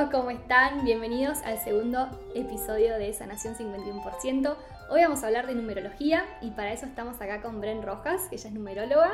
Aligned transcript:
todos, 0.00 0.10
¿cómo 0.10 0.30
están? 0.30 0.84
Bienvenidos 0.84 1.42
al 1.42 1.58
segundo 1.58 2.08
episodio 2.34 2.96
de 2.96 3.12
Sanación 3.12 3.54
51%. 3.54 4.56
Hoy 4.88 5.02
vamos 5.02 5.22
a 5.22 5.26
hablar 5.26 5.46
de 5.46 5.54
numerología 5.54 6.24
y 6.40 6.52
para 6.52 6.72
eso 6.72 6.86
estamos 6.86 7.20
acá 7.20 7.42
con 7.42 7.60
Bren 7.60 7.82
Rojas, 7.82 8.28
que 8.28 8.36
ella 8.36 8.48
es 8.48 8.54
numeróloga. 8.54 9.12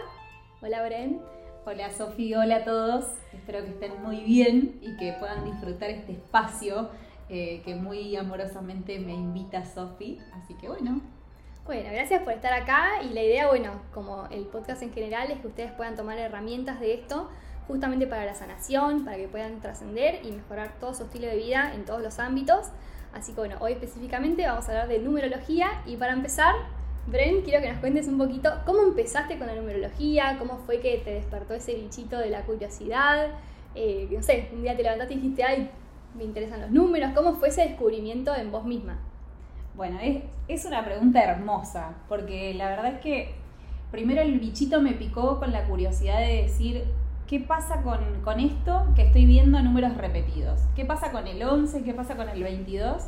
Hola 0.60 0.84
Bren. 0.84 1.20
Hola 1.64 1.90
Sofi, 1.90 2.34
hola 2.34 2.56
a 2.56 2.64
todos. 2.64 3.04
Espero 3.32 3.64
que 3.64 3.70
estén 3.70 4.00
muy 4.02 4.20
bien 4.20 4.78
y 4.80 4.96
que 4.96 5.14
puedan 5.14 5.44
disfrutar 5.44 5.90
este 5.90 6.12
espacio 6.12 6.90
eh, 7.28 7.62
que 7.64 7.74
muy 7.74 8.14
amorosamente 8.14 8.98
me 9.00 9.14
invita 9.14 9.64
Sofi. 9.64 10.20
Así 10.34 10.54
que 10.54 10.68
bueno. 10.68 11.00
Bueno, 11.64 11.88
gracias 11.90 12.22
por 12.22 12.32
estar 12.32 12.52
acá 12.52 13.02
y 13.02 13.12
la 13.12 13.22
idea, 13.22 13.48
bueno, 13.48 13.80
como 13.92 14.26
el 14.30 14.44
podcast 14.44 14.82
en 14.82 14.92
general, 14.92 15.32
es 15.32 15.40
que 15.40 15.48
ustedes 15.48 15.72
puedan 15.72 15.96
tomar 15.96 16.18
herramientas 16.18 16.78
de 16.78 16.94
esto 16.94 17.28
justamente 17.66 18.06
para 18.06 18.24
la 18.24 18.34
sanación, 18.34 19.04
para 19.04 19.16
que 19.16 19.28
puedan 19.28 19.60
trascender 19.60 20.20
y 20.24 20.32
mejorar 20.32 20.74
todo 20.78 20.94
su 20.94 21.04
estilo 21.04 21.26
de 21.26 21.36
vida 21.36 21.72
en 21.74 21.84
todos 21.84 22.02
los 22.02 22.18
ámbitos. 22.18 22.70
Así 23.12 23.32
que 23.32 23.40
bueno, 23.40 23.56
hoy 23.60 23.72
específicamente 23.72 24.46
vamos 24.46 24.68
a 24.68 24.72
hablar 24.72 24.88
de 24.88 24.98
numerología 24.98 25.82
y 25.86 25.96
para 25.96 26.12
empezar, 26.12 26.54
Bren, 27.06 27.42
quiero 27.42 27.62
que 27.62 27.70
nos 27.70 27.78
cuentes 27.78 28.08
un 28.08 28.18
poquito 28.18 28.50
cómo 28.66 28.82
empezaste 28.82 29.38
con 29.38 29.46
la 29.46 29.54
numerología, 29.54 30.36
cómo 30.38 30.58
fue 30.58 30.80
que 30.80 30.98
te 30.98 31.14
despertó 31.14 31.54
ese 31.54 31.74
bichito 31.74 32.18
de 32.18 32.30
la 32.30 32.42
curiosidad, 32.42 33.28
eh, 33.74 34.08
no 34.10 34.22
sé, 34.22 34.48
un 34.52 34.62
día 34.62 34.76
te 34.76 34.82
levantaste 34.82 35.14
y 35.14 35.16
dijiste, 35.18 35.44
ay, 35.44 35.70
me 36.14 36.24
interesan 36.24 36.60
los 36.60 36.70
números, 36.70 37.12
¿cómo 37.14 37.34
fue 37.34 37.48
ese 37.48 37.62
descubrimiento 37.62 38.34
en 38.34 38.50
vos 38.50 38.64
misma? 38.64 38.98
Bueno, 39.74 39.98
es, 40.00 40.22
es 40.48 40.64
una 40.64 40.84
pregunta 40.84 41.22
hermosa, 41.22 41.94
porque 42.08 42.54
la 42.54 42.68
verdad 42.68 42.94
es 42.94 43.00
que 43.00 43.34
primero 43.90 44.22
el 44.22 44.38
bichito 44.40 44.80
me 44.80 44.92
picó 44.92 45.38
con 45.38 45.52
la 45.52 45.64
curiosidad 45.64 46.20
de 46.20 46.42
decir, 46.42 46.84
¿qué 47.26 47.40
pasa 47.40 47.82
con, 47.82 48.40
esto 48.40 48.86
que 48.94 49.02
estoy 49.02 49.26
viendo 49.26 49.60
números 49.60 49.96
repetidos? 49.96 50.60
¿Qué 50.76 50.84
pasa 50.84 51.10
con 51.10 51.26
el 51.26 51.42
11? 51.42 51.82
¿Qué 51.82 51.92
pasa 51.92 52.16
con 52.16 52.28
el 52.28 52.42
22? 52.42 53.02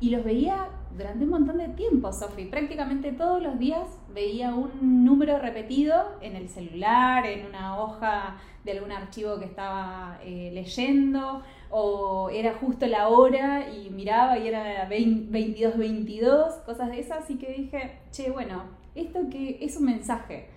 Y 0.00 0.10
los 0.10 0.24
veía 0.24 0.68
durante 0.96 1.24
un 1.24 1.30
montón 1.30 1.58
de 1.58 1.68
tiempo, 1.68 2.12
Sofi. 2.12 2.44
Prácticamente 2.44 3.12
todos 3.12 3.42
los 3.42 3.58
días 3.58 3.88
veía 4.14 4.54
un 4.54 5.04
número 5.04 5.38
repetido 5.38 5.94
en 6.20 6.36
el 6.36 6.48
celular, 6.48 7.26
en 7.26 7.46
una 7.46 7.80
hoja 7.80 8.36
de 8.64 8.72
algún 8.72 8.92
archivo 8.92 9.38
que 9.38 9.44
estaba 9.44 10.18
eh, 10.24 10.50
leyendo, 10.52 11.42
o 11.70 12.30
era 12.30 12.54
justo 12.54 12.86
la 12.86 13.08
hora 13.08 13.70
y 13.70 13.90
miraba 13.90 14.38
y 14.38 14.48
era 14.48 14.86
22, 14.86 15.76
22, 15.78 16.54
cosas 16.66 16.90
de 16.90 17.00
esas. 17.00 17.28
Y 17.30 17.36
que 17.36 17.52
dije, 17.52 17.98
che, 18.10 18.30
bueno, 18.30 18.64
esto 18.94 19.20
que 19.30 19.58
es 19.60 19.76
un 19.76 19.86
mensaje. 19.86 20.48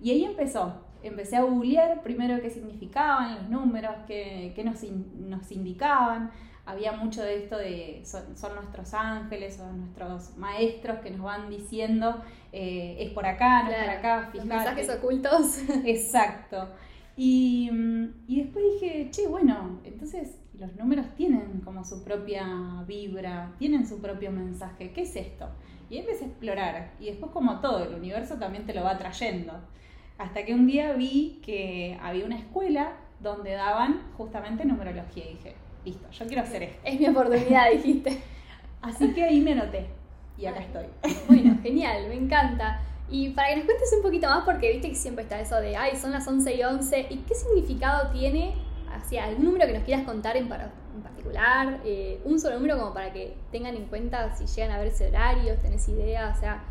Y 0.00 0.10
ahí 0.10 0.24
empezó 0.24 0.85
empecé 1.02 1.36
a 1.36 1.42
googlear 1.42 2.02
primero 2.02 2.40
qué 2.40 2.50
significaban 2.50 3.34
los 3.34 3.48
números, 3.48 3.94
qué, 4.06 4.62
nos, 4.64 4.82
nos, 4.82 5.50
indicaban. 5.52 6.30
Había 6.64 6.92
mucho 6.92 7.22
de 7.22 7.44
esto 7.44 7.56
de 7.56 8.02
son, 8.04 8.54
nuestros 8.54 8.92
ángeles, 8.92 9.56
son 9.56 9.78
nuestros 9.80 10.36
maestros 10.36 10.98
que 10.98 11.10
nos 11.10 11.22
van 11.22 11.48
diciendo 11.48 12.22
eh, 12.52 12.96
es 12.98 13.12
por 13.12 13.24
acá, 13.24 13.64
no 13.64 13.70
es 13.70 13.78
por 13.78 13.90
acá, 13.90 14.28
fíjate. 14.32 14.48
mensajes 14.48 14.90
ocultos. 14.90 15.58
Exacto. 15.84 16.68
Y, 17.16 17.70
y 18.26 18.42
después 18.42 18.64
dije, 18.74 19.08
che, 19.10 19.26
bueno, 19.28 19.80
entonces 19.84 20.38
los 20.58 20.74
números 20.76 21.06
tienen 21.16 21.60
como 21.64 21.84
su 21.84 22.02
propia 22.02 22.46
vibra, 22.86 23.52
tienen 23.58 23.86
su 23.86 24.00
propio 24.00 24.30
mensaje. 24.32 24.92
¿Qué 24.92 25.02
es 25.02 25.16
esto? 25.16 25.48
Y 25.88 25.98
empecé 25.98 26.24
a 26.24 26.28
explorar. 26.28 26.92
Y 26.98 27.06
después, 27.06 27.32
como 27.32 27.60
todo, 27.60 27.84
el 27.84 27.94
universo 27.94 28.36
también 28.36 28.66
te 28.66 28.74
lo 28.74 28.82
va 28.84 28.98
trayendo. 28.98 29.52
Hasta 30.18 30.44
que 30.44 30.54
un 30.54 30.66
día 30.66 30.92
vi 30.92 31.40
que 31.44 31.98
había 32.02 32.24
una 32.24 32.38
escuela 32.38 32.94
donde 33.20 33.52
daban 33.52 34.02
justamente 34.16 34.64
numerología 34.64 35.24
y 35.24 35.34
dije, 35.34 35.54
listo, 35.84 36.10
yo 36.10 36.26
quiero 36.26 36.42
hacer 36.42 36.62
esto. 36.62 36.80
Es 36.84 36.98
mi 37.00 37.08
oportunidad, 37.08 37.70
dijiste. 37.70 38.22
Así 38.82 39.12
que 39.12 39.24
ahí 39.24 39.40
me 39.40 39.52
anoté 39.52 39.86
y 40.38 40.46
acá 40.46 40.60
estoy. 40.60 40.86
Bueno, 41.28 41.58
genial, 41.62 42.08
me 42.08 42.14
encanta. 42.14 42.80
Y 43.08 43.30
para 43.30 43.48
que 43.48 43.56
nos 43.56 43.64
cuentes 43.66 43.92
un 43.96 44.02
poquito 44.02 44.28
más, 44.28 44.44
porque 44.44 44.72
viste 44.72 44.88
que 44.88 44.94
siempre 44.94 45.22
está 45.24 45.40
eso 45.40 45.56
de, 45.56 45.76
ay, 45.76 45.96
son 45.96 46.10
las 46.12 46.26
11 46.26 46.54
y 46.54 46.62
11, 46.62 47.06
¿y 47.10 47.16
qué 47.18 47.34
significado 47.34 48.10
tiene, 48.10 48.54
hacia 48.92 49.24
algún 49.24 49.44
número 49.44 49.66
que 49.66 49.74
nos 49.74 49.84
quieras 49.84 50.04
contar 50.04 50.36
en, 50.36 50.48
particular? 50.48 51.80
Eh, 51.84 52.20
un 52.24 52.40
solo 52.40 52.56
número 52.56 52.78
como 52.78 52.92
para 52.92 53.12
que 53.12 53.36
tengan 53.52 53.76
en 53.76 53.84
cuenta 53.86 54.34
si 54.34 54.46
llegan 54.46 54.72
a 54.72 54.78
ver 54.78 54.88
ese 54.88 55.08
horario, 55.08 55.54
tenés 55.56 55.88
idea, 55.88 56.32
o 56.36 56.40
sea, 56.40 56.64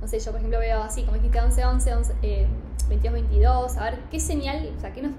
no 0.00 0.06
sé, 0.06 0.18
yo 0.18 0.30
por 0.30 0.36
ejemplo 0.36 0.58
veo 0.58 0.82
así, 0.82 1.02
como 1.02 1.16
dijiste 1.16 1.40
11, 1.40 1.64
11, 1.64 1.94
11 1.94 2.14
eh, 2.22 2.46
22, 2.88 3.12
22, 3.12 3.76
a 3.76 3.84
ver 3.84 4.00
qué 4.10 4.20
señal, 4.20 4.72
o 4.76 4.80
sea, 4.80 4.92
qué 4.92 5.02
nos 5.02 5.12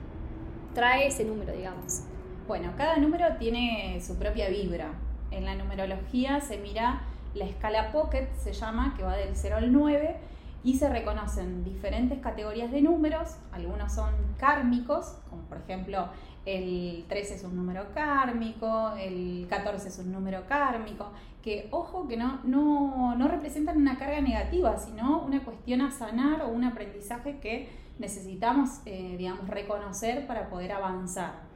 trae 0.74 1.08
ese 1.08 1.26
número, 1.26 1.54
digamos. 1.54 2.04
Bueno, 2.48 2.74
cada 2.78 2.98
número 2.98 3.26
tiene 3.38 4.00
su 4.02 4.18
propia 4.18 4.50
vibra. 4.50 4.94
En 5.32 5.46
la 5.46 5.56
numerología 5.56 6.42
se 6.42 6.58
mira 6.58 7.04
la 7.36 7.46
escala 7.46 7.92
Pocket, 7.92 8.28
se 8.36 8.54
llama, 8.54 8.96
que 8.98 9.04
va 9.04 9.16
del 9.16 9.36
0 9.36 9.58
al 9.58 9.72
9, 9.72 10.18
y 10.64 10.78
se 10.78 10.90
reconocen 10.90 11.64
diferentes 11.64 12.20
categorías 12.20 12.72
de 12.72 12.82
números. 12.82 13.36
Algunos 13.52 13.94
son 13.94 14.14
kármicos, 14.38 15.16
como 15.30 15.44
por 15.44 15.60
ejemplo 15.60 16.10
el 16.46 17.06
13 17.08 17.36
es 17.36 17.44
un 17.44 17.56
número 17.56 17.92
kármico, 17.94 18.94
el 18.98 19.48
14 19.50 19.90
es 19.90 20.00
un 20.00 20.12
número 20.12 20.46
kármico, 20.48 21.12
que 21.42 21.68
ojo 21.72 22.08
que 22.08 22.18
no, 22.18 22.40
no, 22.44 23.16
no 23.16 23.28
representan 23.28 23.78
una 23.78 23.98
carga 23.98 24.22
negativa, 24.22 24.78
sino 24.78 25.24
una 25.24 25.44
cuestión 25.44 25.82
a 25.82 25.92
sanar 25.92 26.42
o 26.42 26.50
un 26.50 26.64
aprendizaje 26.64 27.40
que 27.40 27.70
necesitamos, 28.00 28.80
eh, 28.86 29.16
digamos, 29.18 29.48
reconocer 29.48 30.26
para 30.28 30.50
poder 30.50 30.72
avanzar. 30.72 31.48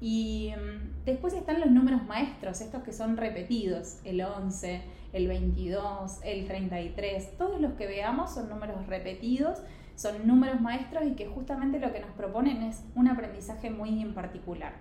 Y 0.00 0.52
mm, 0.56 1.04
después 1.04 1.34
están 1.34 1.60
los 1.60 1.70
números 1.70 2.04
maestros, 2.06 2.60
estos 2.60 2.82
que 2.82 2.92
son 2.92 3.16
repetidos, 3.16 3.98
el 4.04 4.20
11, 4.20 4.82
el 5.12 5.26
22, 5.26 6.20
el 6.24 6.46
33, 6.46 7.36
todos 7.36 7.60
los 7.60 7.72
que 7.72 7.86
veamos 7.86 8.32
son 8.32 8.48
números 8.48 8.86
repetidos 8.86 9.58
son 9.98 10.28
números 10.28 10.60
maestros 10.60 11.02
y 11.06 11.16
que 11.16 11.26
justamente 11.26 11.80
lo 11.80 11.92
que 11.92 11.98
nos 11.98 12.10
proponen 12.10 12.62
es 12.62 12.84
un 12.94 13.08
aprendizaje 13.08 13.68
muy 13.68 14.00
en 14.00 14.14
particular. 14.14 14.74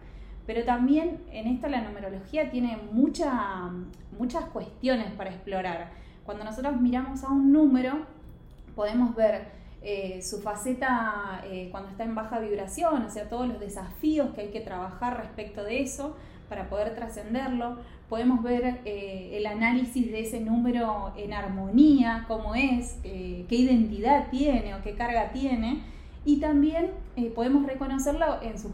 Pero 0.45 0.63
también 0.63 1.23
en 1.31 1.47
esto 1.47 1.67
la 1.67 1.81
numerología 1.81 2.51
tiene 2.51 2.77
mucha, 2.91 3.71
muchas 4.15 4.45
cuestiones 4.45 5.11
para 5.13 5.31
explorar. 5.31 5.89
Cuando 6.23 6.43
nosotros 6.43 6.79
miramos 6.79 7.23
a 7.23 7.29
un 7.29 7.51
número, 7.51 8.05
podemos 8.75 9.15
ver 9.15 9.47
eh, 9.81 10.21
su 10.21 10.39
faceta 10.39 11.41
eh, 11.45 11.69
cuando 11.71 11.89
está 11.89 12.03
en 12.03 12.13
baja 12.13 12.37
vibración, 12.37 13.01
o 13.01 13.09
sea, 13.09 13.27
todos 13.27 13.47
los 13.47 13.59
desafíos 13.59 14.35
que 14.35 14.41
hay 14.41 14.51
que 14.51 14.61
trabajar 14.61 15.17
respecto 15.17 15.63
de 15.63 15.81
eso 15.81 16.15
para 16.49 16.69
poder 16.69 16.95
trascenderlo. 16.95 17.77
Podemos 18.09 18.41
ver 18.43 18.81
eh, 18.85 19.31
el 19.33 19.45
análisis 19.45 20.11
de 20.11 20.21
ese 20.21 20.39
número 20.39 21.13
en 21.17 21.33
armonía, 21.33 22.25
cómo 22.27 22.55
es, 22.55 22.97
qué 23.03 23.45
identidad 23.49 24.29
tiene 24.29 24.75
o 24.75 24.81
qué 24.81 24.95
carga 24.95 25.31
tiene. 25.31 25.81
Y 26.25 26.39
también 26.39 26.91
podemos 27.35 27.65
reconocerlo 27.65 28.41
en, 28.41 28.57
sus 28.57 28.71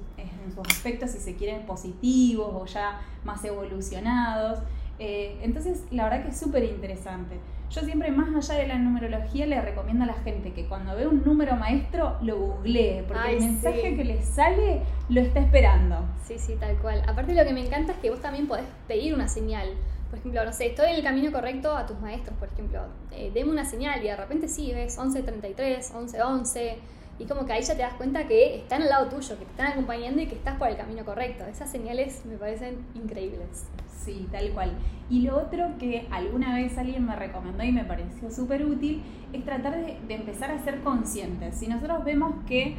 aspectos, 0.67 1.11
si 1.11 1.19
se 1.19 1.35
quieren, 1.35 1.66
positivos 1.66 2.50
o 2.51 2.66
ya 2.66 3.01
más 3.23 3.44
evolucionados. 3.45 4.59
Entonces, 5.00 5.84
la 5.92 6.06
verdad 6.06 6.24
que 6.24 6.30
es 6.30 6.40
súper 6.40 6.64
interesante. 6.64 7.38
Yo 7.74 7.81
siempre, 7.81 8.12
más 8.12 8.50
allá 8.50 8.62
de 8.62 8.68
la 8.68 8.78
numerología, 8.78 9.48
le 9.48 9.59
recomiendo 9.59 10.04
a 10.04 10.08
la 10.08 10.14
gente 10.14 10.54
que 10.54 10.68
cuando 10.68 10.96
ve 10.96 11.08
un 11.08 11.24
número 11.26 11.56
maestro 11.56 12.18
lo 12.22 12.38
googlee, 12.38 13.03
porque 13.08 13.32
el 13.32 13.40
mensaje 13.40 13.96
que 13.96 14.03
le 14.03 14.22
sale 14.22 14.84
lo 15.09 15.22
está 15.22 15.40
esperando. 15.40 16.06
Sí, 16.24 16.38
sí, 16.38 16.56
tal 16.59 16.78
cual. 16.78 17.02
Aparte 17.08 17.34
lo 17.34 17.44
que 17.44 17.52
me 17.52 17.66
encanta 17.66 17.94
es 17.94 17.98
que 17.98 18.12
vos 18.12 18.22
también 18.22 18.48
podés 18.48 18.66
pedir 18.88 19.16
una 19.16 19.28
señal. 19.28 19.70
Por 20.12 20.20
ejemplo, 20.20 20.46
no 20.46 20.53
sé, 20.53 20.67
estoy 20.67 20.90
en 20.91 20.96
el 20.97 21.03
camino 21.03 21.32
correcto 21.32 21.76
a 21.76 21.88
tus 21.88 22.00
maestros, 22.00 22.38
por 22.38 22.47
ejemplo, 22.50 22.82
eh, 23.12 23.32
deme 23.34 23.50
una 23.50 23.66
señal 23.66 24.03
y 24.03 24.08
de 24.08 24.16
repente 24.16 24.47
sí, 24.47 24.72
ves 24.72 25.00
11.33, 25.00 25.56
11.11 25.91 26.76
y 27.20 27.26
como 27.26 27.46
que 27.46 27.54
ahí 27.54 27.62
ya 27.62 27.76
te 27.76 27.82
das 27.82 27.94
cuenta 27.94 28.28
que 28.28 28.58
están 28.58 28.82
al 28.82 28.90
lado 28.90 29.08
tuyo, 29.08 29.38
que 29.38 29.46
te 29.46 29.52
están 29.52 29.68
acompañando 29.68 30.22
y 30.22 30.28
que 30.28 30.36
estás 30.36 30.58
por 30.58 30.68
el 30.68 30.78
camino 30.78 31.06
correcto. 31.06 31.46
Esas 31.46 31.70
señales 31.70 32.26
me 32.26 32.38
parecen 32.38 32.78
increíbles. 32.96 33.68
Sí, 34.04 34.28
tal 34.32 34.52
cual. 34.52 34.72
Y 35.10 35.22
lo 35.22 35.38
otro 35.38 35.78
que 35.78 36.08
alguna 36.12 36.56
vez 36.56 36.78
alguien 36.78 37.06
me 37.06 37.16
recomendó 37.16 37.64
y 37.64 37.72
me 37.72 37.86
pareció 37.86 38.32
súper 38.32 38.66
útil 38.66 39.02
es 39.32 39.46
tratar 39.46 39.78
de, 39.78 39.98
empezar 40.14 40.52
a 40.52 40.60
ser 40.60 40.82
conscientes. 40.82 41.56
Si 41.56 41.68
nosotros 41.68 42.04
vemos 42.04 42.34
que 42.48 42.76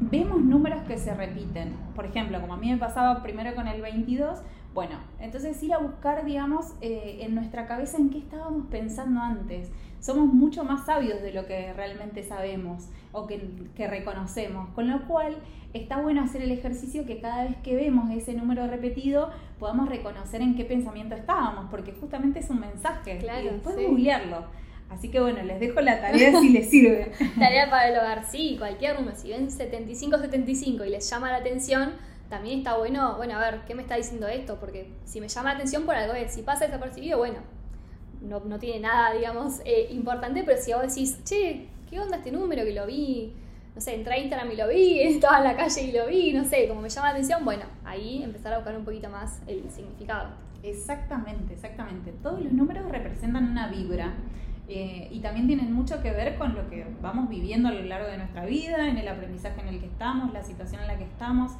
vemos 0.00 0.40
números 0.40 0.82
que 0.86 0.96
se 0.96 1.12
repiten, 1.12 1.74
por 1.94 2.06
ejemplo, 2.06 2.40
como 2.40 2.54
a 2.54 2.56
mí 2.56 2.70
me 2.70 2.78
pasaba 2.78 3.22
primero 3.22 3.54
con 3.54 3.66
el 3.66 3.82
22, 3.82 4.38
bueno, 4.78 4.94
entonces 5.18 5.60
ir 5.64 5.74
a 5.74 5.78
buscar, 5.78 6.24
digamos, 6.24 6.66
eh, 6.80 7.18
en 7.22 7.34
nuestra 7.34 7.66
cabeza 7.66 7.96
en 7.96 8.10
qué 8.10 8.18
estábamos 8.18 8.68
pensando 8.70 9.20
antes. 9.20 9.72
Somos 9.98 10.32
mucho 10.32 10.62
más 10.62 10.86
sabios 10.86 11.20
de 11.20 11.32
lo 11.32 11.46
que 11.46 11.72
realmente 11.72 12.22
sabemos 12.22 12.86
o 13.10 13.26
que, 13.26 13.40
que 13.74 13.88
reconocemos, 13.88 14.68
con 14.76 14.88
lo 14.88 15.04
cual 15.08 15.36
está 15.72 16.00
bueno 16.00 16.22
hacer 16.22 16.42
el 16.42 16.52
ejercicio 16.52 17.06
que 17.06 17.20
cada 17.20 17.42
vez 17.42 17.56
que 17.64 17.74
vemos 17.74 18.08
ese 18.12 18.34
número 18.34 18.68
repetido 18.68 19.32
podamos 19.58 19.88
reconocer 19.88 20.42
en 20.42 20.54
qué 20.54 20.64
pensamiento 20.64 21.16
estábamos, 21.16 21.66
porque 21.72 21.90
justamente 21.90 22.38
es 22.38 22.48
un 22.48 22.60
mensaje 22.60 23.18
claro, 23.18 23.48
y 23.48 23.50
después 23.50 23.74
googlearlo. 23.74 24.44
Así 24.90 25.08
que 25.08 25.18
bueno, 25.18 25.42
les 25.42 25.58
dejo 25.58 25.80
la 25.80 26.00
tarea 26.00 26.40
si 26.40 26.50
les 26.50 26.70
sirve. 26.70 27.10
tarea 27.36 27.68
para 27.68 27.88
el 27.88 27.98
hogar, 27.98 28.30
sí, 28.30 28.54
cualquier 28.56 28.94
número. 28.94 29.16
Si 29.16 29.30
ven 29.30 29.48
75-75 29.48 30.86
y 30.86 30.90
les 30.90 31.10
llama 31.10 31.32
la 31.32 31.38
atención, 31.38 31.94
también 32.28 32.58
está 32.58 32.76
bueno, 32.76 33.16
bueno, 33.16 33.36
a 33.36 33.40
ver, 33.40 33.60
¿qué 33.66 33.74
me 33.74 33.82
está 33.82 33.96
diciendo 33.96 34.28
esto? 34.28 34.56
Porque 34.60 34.90
si 35.04 35.20
me 35.20 35.28
llama 35.28 35.50
la 35.50 35.54
atención 35.56 35.84
por 35.84 35.94
algo 35.94 36.14
si 36.28 36.42
pasa 36.42 36.66
desapercibido, 36.66 37.18
bueno, 37.18 37.38
no, 38.20 38.40
no 38.40 38.58
tiene 38.58 38.80
nada, 38.80 39.12
digamos, 39.16 39.60
eh, 39.64 39.88
importante, 39.90 40.42
pero 40.44 40.60
si 40.60 40.72
vos 40.72 40.82
decís, 40.82 41.22
che, 41.24 41.68
¿qué 41.88 42.00
onda 42.00 42.16
este 42.16 42.30
número 42.30 42.64
que 42.64 42.72
lo 42.72 42.86
vi? 42.86 43.34
No 43.74 43.80
sé, 43.80 43.94
entré 43.94 44.14
a 44.14 44.18
Instagram 44.18 44.52
y 44.52 44.56
lo 44.56 44.68
vi, 44.68 45.00
estaba 45.02 45.38
en 45.38 45.44
la 45.44 45.56
calle 45.56 45.82
y 45.82 45.92
lo 45.92 46.06
vi, 46.06 46.32
no 46.32 46.44
sé, 46.44 46.68
como 46.68 46.82
me 46.82 46.88
llama 46.88 47.08
la 47.08 47.12
atención, 47.12 47.44
bueno, 47.44 47.64
ahí 47.84 48.22
empezar 48.22 48.52
a 48.52 48.58
buscar 48.58 48.76
un 48.76 48.84
poquito 48.84 49.08
más 49.08 49.40
el 49.46 49.70
significado. 49.70 50.30
Exactamente, 50.62 51.54
exactamente. 51.54 52.12
Todos 52.22 52.42
los 52.42 52.52
números 52.52 52.90
representan 52.90 53.50
una 53.50 53.68
vibra. 53.68 54.12
Eh, 54.70 55.08
y 55.10 55.20
también 55.20 55.46
tienen 55.46 55.72
mucho 55.72 56.02
que 56.02 56.10
ver 56.10 56.36
con 56.36 56.54
lo 56.54 56.68
que 56.68 56.86
vamos 57.00 57.30
viviendo 57.30 57.70
a 57.70 57.72
lo 57.72 57.82
largo 57.84 58.06
de 58.08 58.18
nuestra 58.18 58.44
vida, 58.44 58.86
en 58.86 58.98
el 58.98 59.08
aprendizaje 59.08 59.62
en 59.62 59.68
el 59.68 59.80
que 59.80 59.86
estamos, 59.86 60.30
la 60.32 60.42
situación 60.42 60.82
en 60.82 60.88
la 60.88 60.98
que 60.98 61.04
estamos. 61.04 61.52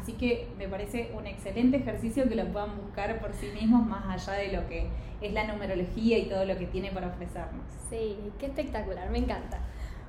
Así 0.00 0.14
que 0.14 0.48
me 0.56 0.68
parece 0.68 1.10
un 1.14 1.26
excelente 1.26 1.76
ejercicio 1.76 2.28
que 2.28 2.34
lo 2.34 2.46
puedan 2.46 2.76
buscar 2.78 3.20
por 3.20 3.34
sí 3.34 3.48
mismos 3.48 3.86
más 3.86 4.04
allá 4.06 4.38
de 4.38 4.52
lo 4.52 4.66
que 4.66 4.88
es 5.20 5.32
la 5.32 5.46
numerología 5.46 6.18
y 6.18 6.28
todo 6.28 6.44
lo 6.44 6.56
que 6.56 6.66
tiene 6.66 6.90
para 6.90 7.08
ofrecernos. 7.08 7.66
Sí, 7.90 8.16
qué 8.38 8.46
espectacular, 8.46 9.10
me 9.10 9.18
encanta. 9.18 9.58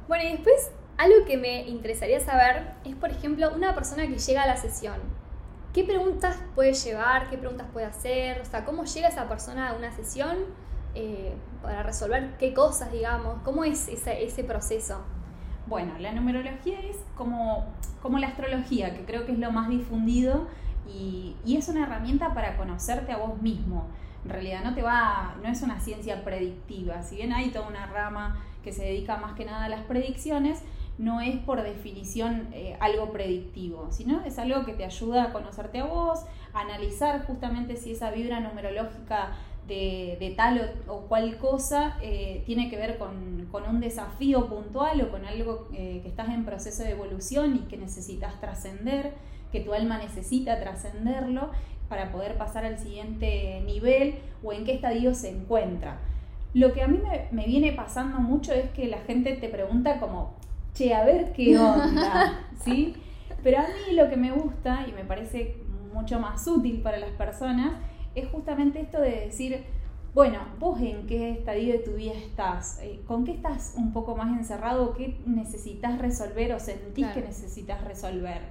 Bueno, 0.07 0.24
y 0.24 0.31
después 0.31 0.71
algo 0.97 1.25
que 1.25 1.38
me 1.38 1.68
interesaría 1.68 2.19
saber 2.19 2.74
es, 2.85 2.95
por 2.95 3.12
ejemplo, 3.12 3.51
una 3.53 3.75
persona 3.75 4.07
que 4.07 4.18
llega 4.18 4.44
a 4.44 4.47
la 4.47 4.57
sesión. 4.57 4.95
¿Qué 5.74 5.83
preguntas 5.83 6.38
puede 6.56 6.74
llevar? 6.74 7.30
¿Qué 7.30 7.38
preguntas 7.38 7.68
puede 7.74 7.88
hacer? 7.88 8.39
O 8.41 8.45
sea, 8.45 8.63
¿cómo 8.63 8.85
llega 8.85 9.09
esa 9.09 9.27
persona 9.27 9.69
a 9.69 9.74
una 9.74 9.91
sesión 9.91 10.38
eh, 10.95 11.33
para 11.62 11.83
resolver 11.83 12.38
qué 12.38 12.53
cosas, 12.53 12.91
digamos? 12.91 13.41
¿Cómo 13.44 13.63
es 13.63 13.88
ese, 13.88 14.24
ese 14.24 14.44
proceso? 14.44 15.03
Bueno, 15.65 15.94
la 16.00 16.12
numerología 16.12 16.80
es 16.81 16.98
como, 17.15 17.65
como 18.01 18.19
la 18.19 18.27
astrología, 18.27 18.94
que 18.95 19.06
creo 19.06 19.25
que 19.25 19.31
es 19.31 19.39
lo 19.39 19.51
más 19.51 19.69
difundido 19.69 20.48
y, 20.88 21.36
y, 21.45 21.56
es 21.56 21.69
una 21.69 21.83
herramienta 21.83 22.33
para 22.33 22.57
conocerte 22.57 23.13
a 23.13 23.18
vos 23.18 23.42
mismo. 23.42 23.88
En 24.25 24.30
realidad 24.30 24.63
no 24.63 24.74
te 24.74 24.81
va, 24.81 25.36
no 25.42 25.50
es 25.50 25.62
una 25.62 25.80
ciencia 25.80 26.24
predictiva, 26.24 27.01
si 27.01 27.15
bien 27.15 27.33
hay 27.33 27.51
toda 27.51 27.68
una 27.68 27.86
rama 27.86 28.44
que 28.63 28.71
se 28.71 28.83
dedica 28.83 29.18
más 29.18 29.33
que 29.33 29.45
nada 29.45 29.65
a 29.65 29.69
las 29.69 29.81
predicciones, 29.81 30.63
no 30.98 31.21
es 31.21 31.38
por 31.38 31.63
definición 31.63 32.48
eh, 32.51 32.77
algo 32.80 33.12
predictivo, 33.12 33.92
sino 33.92 34.21
es 34.21 34.38
algo 34.38 34.63
que 34.66 34.74
te 34.74 34.86
ayuda 34.86 35.25
a 35.25 35.33
conocerte 35.33 35.80
a 35.80 35.86
vos, 35.86 36.25
a 36.54 36.62
analizar 36.62 37.25
justamente 37.25 37.77
si 37.77 37.94
esa 37.94 38.12
vibra 38.12 38.39
numerológica 38.39 39.31
de, 39.68 40.33
tal 40.36 40.74
o, 40.88 41.01
cual 41.01 41.38
cosa 41.38 41.98
eh, 42.01 42.44
tiene 42.45 42.69
que 42.69 42.77
ver 42.77 42.98
con, 42.98 43.44
un 43.69 43.80
desafío 43.80 44.50
puntual 44.50 45.01
o 45.01 45.12
con 45.12 45.25
algo 45.25 45.68
eh, 45.74 46.00
que 46.01 46.10
estás 46.10 46.30
en 46.30 46.44
proceso 46.44 46.83
de 46.83 46.92
evolución 46.92 47.56
y 47.56 47.60
que 47.69 47.77
necesitas 47.77 48.39
trascender, 48.39 49.13
que 49.51 49.60
tu 49.60 49.74
alma 49.74 50.00
necesita 50.00 50.60
trascenderlo 50.60 51.51
para 51.88 52.12
poder 52.12 52.38
pasar 52.38 52.65
al 52.65 52.80
siguiente 52.80 53.62
nivel 53.65 54.15
o 54.44 54.51
en 54.51 54.65
qué 54.65 54.74
estadio 54.74 55.13
se 55.13 55.30
encuentra. 55.30 56.00
Lo 56.54 56.74
que 56.74 56.81
a 56.81 56.88
mí 56.88 56.98
me, 56.98 57.27
me 57.31 57.45
viene 57.45 57.71
pasando 57.71 58.19
mucho 58.19 58.54
es 58.54 58.69
que 58.71 58.88
la 58.88 59.00
gente 59.00 59.33
te 59.33 59.50
pregunta 59.50 60.00
como, 60.00 60.33
che, 60.74 60.94
a 60.94 61.06
ver 61.06 61.31
qué 61.33 61.57
onda, 61.59 62.42
¿sí? 62.63 62.95
Pero 63.44 63.59
a 63.59 63.62
mí 63.63 63.95
lo 63.95 64.09
que 64.09 64.18
me 64.18 64.31
gusta 64.31 64.86
y 64.88 64.92
me 64.94 65.06
parece 65.06 65.57
mucho 65.94 66.19
más 66.19 66.48
útil 66.48 66.81
para 66.81 66.98
las 66.98 67.12
personas 67.12 67.74
es 68.15 68.27
justamente 68.30 68.80
esto 68.80 69.00
de 69.00 69.21
decir, 69.21 69.63
bueno, 70.13 70.39
vos 70.60 70.80
en 70.80 71.07
qué 71.07 71.31
estadio 71.31 71.74
de 71.74 71.80
tu 71.80 71.94
vida 71.94 72.13
estás, 72.13 72.80
eh, 72.81 73.01
con 73.07 73.25
qué 73.25 73.31
estás 73.31 73.74
un 73.77 73.94
poco 73.94 74.15
más 74.15 74.38
encerrado, 74.38 74.94
qué 74.94 75.19
necesitas 75.25 75.98
resolver 75.98 76.54
o 76.54 76.60
sentís 76.60 77.07
que 77.07 77.21
necesitas 77.21 77.83
resolver. 77.83 78.42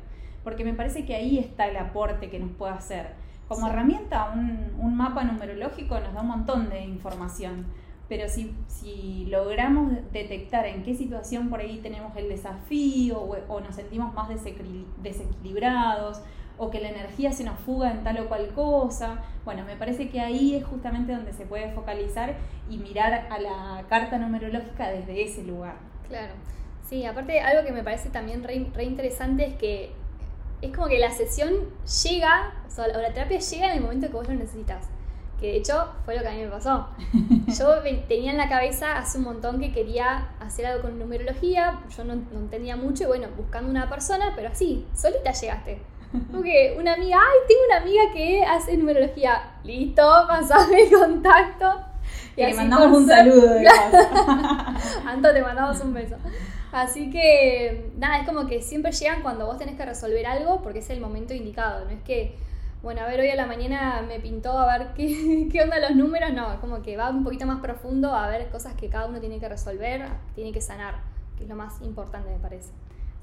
Porque 0.43 0.65
me 0.65 0.75
parece 0.75 1.05
que 1.05 1.15
ahí 1.15 1.39
está 1.39 1.69
el 1.69 1.77
aporte 1.77 2.31
que 2.31 2.41
nos 2.41 2.51
puede 2.51 2.73
hacer. 2.73 3.11
Como 3.47 3.69
herramienta, 3.69 4.33
un, 4.35 4.73
un, 4.79 4.97
mapa 4.97 5.23
numerológico 5.23 6.01
nos 6.01 6.15
da 6.15 6.23
un 6.23 6.29
montón 6.29 6.69
de 6.69 6.81
información. 6.81 7.67
Pero 8.13 8.29
si, 8.29 8.55
si 8.69 9.25
logramos 9.31 9.91
detectar 10.13 10.67
en 10.67 10.83
qué 10.83 10.95
situación 10.95 11.49
por 11.49 11.61
ahí 11.61 11.79
tenemos 11.79 12.15
el 12.15 12.29
desafío 12.29 13.19
o, 13.19 13.39
o 13.49 13.61
nos 13.63 13.75
sentimos 13.75 14.13
más 14.13 14.29
desequilibrados 14.29 16.21
o 16.59 16.71
que 16.71 16.79
la 16.79 16.91
energía 16.91 17.33
se 17.33 17.43
nos 17.43 17.59
fuga 17.61 17.91
en 17.91 18.05
tal 18.05 18.21
o 18.21 18.29
cual 18.29 18.49
cosa. 18.49 19.23
Bueno, 19.47 19.65
me 19.65 19.77
parece 19.77 20.11
que 20.11 20.21
ahí 20.21 20.55
es 20.57 20.63
justamente 20.63 21.15
donde 21.15 21.33
se 21.33 21.47
puede 21.47 21.73
focalizar 21.73 22.35
y 22.69 22.77
mirar 22.77 23.29
a 23.31 23.39
la 23.39 23.87
carta 23.89 24.19
numerológica 24.19 24.91
desde 24.91 25.23
ese 25.23 25.43
lugar. 25.45 25.77
Claro. 26.07 26.35
Sí, 26.87 27.07
aparte 27.07 27.41
algo 27.41 27.65
que 27.65 27.73
me 27.73 27.83
parece 27.83 28.11
también 28.11 28.45
re, 28.45 28.85
interesante 28.85 29.47
es 29.47 29.55
que 29.55 29.93
es 30.61 30.71
como 30.77 30.89
que 30.89 30.99
la 30.99 31.13
sesión 31.13 31.55
llega, 32.05 32.53
o, 32.67 32.71
sea, 32.71 32.89
la 32.89 33.15
terapia 33.15 33.39
llega 33.39 33.71
en 33.71 33.79
el 33.79 33.81
momento 33.81 34.09
que 34.09 34.13
vos 34.13 34.29
lo 34.29 34.35
necesitas. 34.35 34.92
Que 35.43 35.49
de 35.49 35.57
hecho 35.57 35.89
fue 36.05 36.15
lo 36.17 36.23
que 36.23 36.29
a 36.29 36.31
mí 36.31 36.43
me 36.43 36.49
pasó. 36.49 36.87
Yo 37.59 37.83
tenía 38.09 38.31
en 38.31 38.39
la 38.39 38.49
cabeza 38.49 38.97
hace 38.97 39.19
un 39.19 39.25
montón 39.25 39.59
que 39.61 39.73
quería 39.73 40.29
hacer 40.39 40.65
algo 40.65 40.83
con 40.83 40.99
numerología, 40.99 41.81
yo 41.95 42.05
no, 42.05 42.15
no 42.15 42.39
entendía 42.39 42.77
mucho 42.77 43.05
y 43.05 43.07
bueno, 43.09 43.27
buscando 43.37 43.69
una 43.69 43.89
persona, 43.89 44.33
pero 44.35 44.49
así, 44.49 44.87
solita 44.95 45.33
llegaste. 45.33 45.83
Porque 46.31 46.77
una 46.79 46.95
amiga, 46.95 47.19
ay, 47.19 47.39
tengo 47.49 47.61
una 47.67 47.77
amiga 47.79 48.03
que 48.15 48.45
hace 48.45 48.77
numerología. 48.77 49.55
Listo, 49.65 50.03
pasame 50.29 50.83
el 50.83 50.93
contacto. 50.93 51.81
Y, 52.37 52.43
le 52.43 52.55
mandamos 52.55 52.99
un 52.99 53.09
saludo 53.09 53.55
de 53.55 53.67
Anto, 55.07 55.33
te 55.33 55.43
mandamos 55.43 55.81
un 55.81 55.93
beso. 55.93 56.17
Así 56.71 57.11
que, 57.11 57.91
nada, 57.99 58.21
es 58.21 58.27
como 58.27 58.47
que 58.47 58.63
siempre 58.63 58.93
llegan 58.93 59.23
cuando 59.23 59.47
vos 59.47 59.59
tenés 59.59 59.77
que 59.77 59.85
resolver 59.85 60.25
algo 60.27 60.63
porque 60.63 60.79
es 60.79 60.91
el 60.91 61.01
momento 61.01 61.35
indicado. 61.35 61.85
No 61.85 61.91
es 61.91 62.03
que, 62.03 62.37
bueno, 62.83 63.03
a 63.03 63.07
ver, 63.07 63.21
hoy 63.21 63.29
a 63.29 63.37
la 63.37 63.47
mañana 63.47 64.03
me 64.07 64.19
pintó 64.19 64.59
a 64.59 64.77
ver 64.77 64.89
qué, 64.95 65.49
qué 65.53 65.63
onda 65.63 65.79
los 65.79 65.95
números. 65.95 66.33
No, 66.33 66.53
es 66.53 66.59
como 66.59 66.83
que 66.83 66.97
va 66.97 67.11
un 67.11 67.23
poquito 67.23 67.47
más 67.47 67.61
profundo 67.61 68.15
a 68.15 68.29
ver 68.29 68.49
cosas 68.51 68.75
que 68.75 68.89
cada 68.89 69.07
uno 69.07 69.21
tiene 69.21 69.39
que 69.39 69.49
resolver, 69.49 70.03
tiene 70.35 70.53
que 70.53 70.61
sanar, 70.61 70.97
que 71.37 71.45
es 71.45 71.49
lo 71.49 71.55
más 71.55 71.81
importante, 71.83 72.31
me 72.31 72.39
parece. 72.39 72.73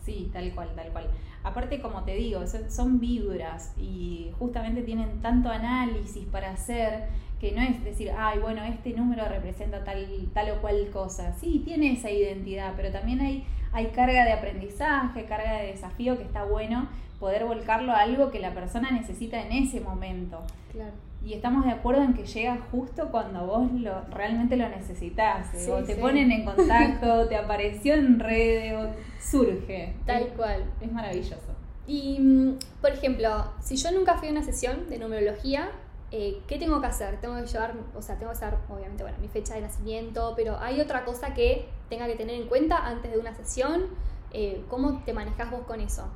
Sí, 0.05 0.29
tal 0.31 0.49
cual, 0.55 0.69
tal 0.75 0.89
cual. 0.91 1.07
Aparte, 1.43 1.81
como 1.81 2.03
te 2.03 2.15
digo, 2.15 2.41
son 2.69 2.99
vibras 2.99 3.73
y 3.77 4.31
justamente 4.39 4.81
tienen 4.81 5.21
tanto 5.21 5.49
análisis 5.49 6.25
para 6.25 6.51
hacer 6.51 7.09
que 7.39 7.51
no 7.51 7.61
es 7.61 7.83
decir, 7.83 8.11
ay, 8.17 8.39
bueno, 8.39 8.63
este 8.63 8.91
número 8.91 9.25
representa 9.25 9.83
tal, 9.83 10.07
tal 10.33 10.51
o 10.51 10.61
cual 10.61 10.89
cosa. 10.91 11.33
Sí, 11.33 11.61
tiene 11.65 11.93
esa 11.93 12.09
identidad, 12.09 12.73
pero 12.75 12.91
también 12.91 13.21
hay, 13.21 13.45
hay 13.71 13.87
carga 13.87 14.25
de 14.25 14.33
aprendizaje, 14.33 15.25
carga 15.25 15.53
de 15.59 15.67
desafío 15.67 16.17
que 16.17 16.23
está 16.23 16.43
bueno 16.43 16.87
poder 17.19 17.45
volcarlo 17.45 17.91
a 17.91 17.99
algo 17.99 18.31
que 18.31 18.39
la 18.39 18.53
persona 18.53 18.91
necesita 18.91 19.41
en 19.41 19.51
ese 19.51 19.81
momento. 19.81 20.41
Claro. 20.71 20.93
Y 21.23 21.33
estamos 21.33 21.65
de 21.65 21.71
acuerdo 21.71 22.01
en 22.01 22.13
que 22.13 22.25
llega 22.25 22.57
justo 22.71 23.09
cuando 23.11 23.45
vos 23.45 23.71
lo, 23.73 24.01
realmente 24.09 24.55
lo 24.55 24.69
necesitas. 24.69 25.53
¿eh? 25.53 25.69
o 25.69 25.83
te 25.83 25.95
ponen 25.95 26.31
en 26.31 26.45
contacto, 26.45 27.27
te 27.29 27.35
apareció 27.35 27.95
en 27.95 28.19
redes, 28.19 28.73
o 28.73 28.89
surge. 29.19 29.95
Tal 30.05 30.29
cual. 30.29 30.63
Es 30.79 30.91
maravilloso. 30.91 31.53
Y, 31.87 32.19
mm, 32.19 32.57
por 32.81 32.91
ejemplo, 32.91 33.51
si 33.59 33.75
yo 33.75 33.91
nunca 33.91 34.15
fui 34.17 34.29
a 34.29 34.31
una 34.31 34.43
sesión 34.43 34.87
de 34.89 34.97
numerología, 34.97 35.69
eh, 36.11 36.41
¿qué 36.47 36.57
tengo 36.57 36.79
que 36.79 36.87
hacer? 36.87 37.19
Tengo 37.19 37.35
que 37.35 37.45
llevar, 37.45 37.75
o 37.95 38.01
sea, 38.01 38.17
tengo 38.17 38.31
que 38.31 38.37
saber, 38.37 38.57
obviamente, 38.69 39.03
bueno, 39.03 39.17
mi 39.19 39.27
fecha 39.27 39.55
de 39.55 39.61
nacimiento, 39.61 40.33
pero 40.37 40.57
¿hay 40.59 40.79
otra 40.79 41.03
cosa 41.03 41.33
que 41.33 41.67
tenga 41.89 42.07
que 42.07 42.15
tener 42.15 42.35
en 42.35 42.47
cuenta 42.47 42.77
antes 42.85 43.11
de 43.11 43.17
una 43.17 43.35
sesión? 43.35 43.83
Eh, 44.31 44.63
¿Cómo 44.69 45.01
te 45.03 45.13
manejas 45.13 45.51
vos 45.51 45.61
con 45.67 45.81
eso? 45.81 46.07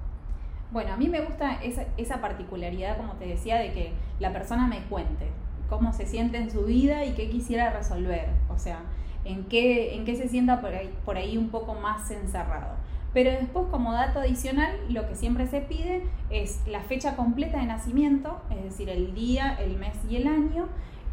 Bueno, 0.74 0.92
a 0.94 0.98
mí 0.98 1.08
me 1.08 1.22
gusta 1.22 1.62
esa, 1.62 1.86
esa, 1.98 2.20
particularidad, 2.20 2.98
como 2.98 3.14
te 3.14 3.28
decía, 3.28 3.58
de 3.58 3.74
que 3.74 3.94
la 4.20 4.34
persona 4.34 4.66
me 4.68 4.80
cuente 4.86 5.28
cómo 5.70 5.94
se 5.94 6.08
siente 6.08 6.38
en 6.38 6.50
su 6.50 6.64
vida 6.64 7.06
y 7.06 7.12
qué 7.12 7.30
quisiera 7.30 7.70
resolver. 7.70 8.26
O 8.50 8.58
sea, 8.58 8.80
en 9.24 9.44
qué, 9.46 9.94
en 9.96 10.04
qué 10.04 10.16
se 10.16 10.28
sienta 10.28 10.62
por 10.62 10.74
ahí, 10.74 10.92
por 11.06 11.18
ahí 11.18 11.38
un 11.38 11.50
poco 11.50 11.76
más 11.76 12.10
encerrado. 12.10 12.76
Pero 13.14 13.30
después, 13.30 13.68
como 13.70 13.94
dato 13.94 14.20
adicional, 14.20 14.76
lo 14.90 15.08
que 15.08 15.14
siempre 15.14 15.46
se 15.46 15.62
pide 15.62 16.06
es 16.32 16.60
la 16.66 16.82
fecha 16.82 17.16
completa 17.16 17.60
de 17.60 17.68
nacimiento, 17.68 18.42
es 18.50 18.64
decir, 18.64 18.90
el 18.90 19.14
día, 19.14 19.56
el 19.62 19.78
mes 19.78 19.94
y 20.10 20.16
el 20.16 20.28
año, 20.28 20.68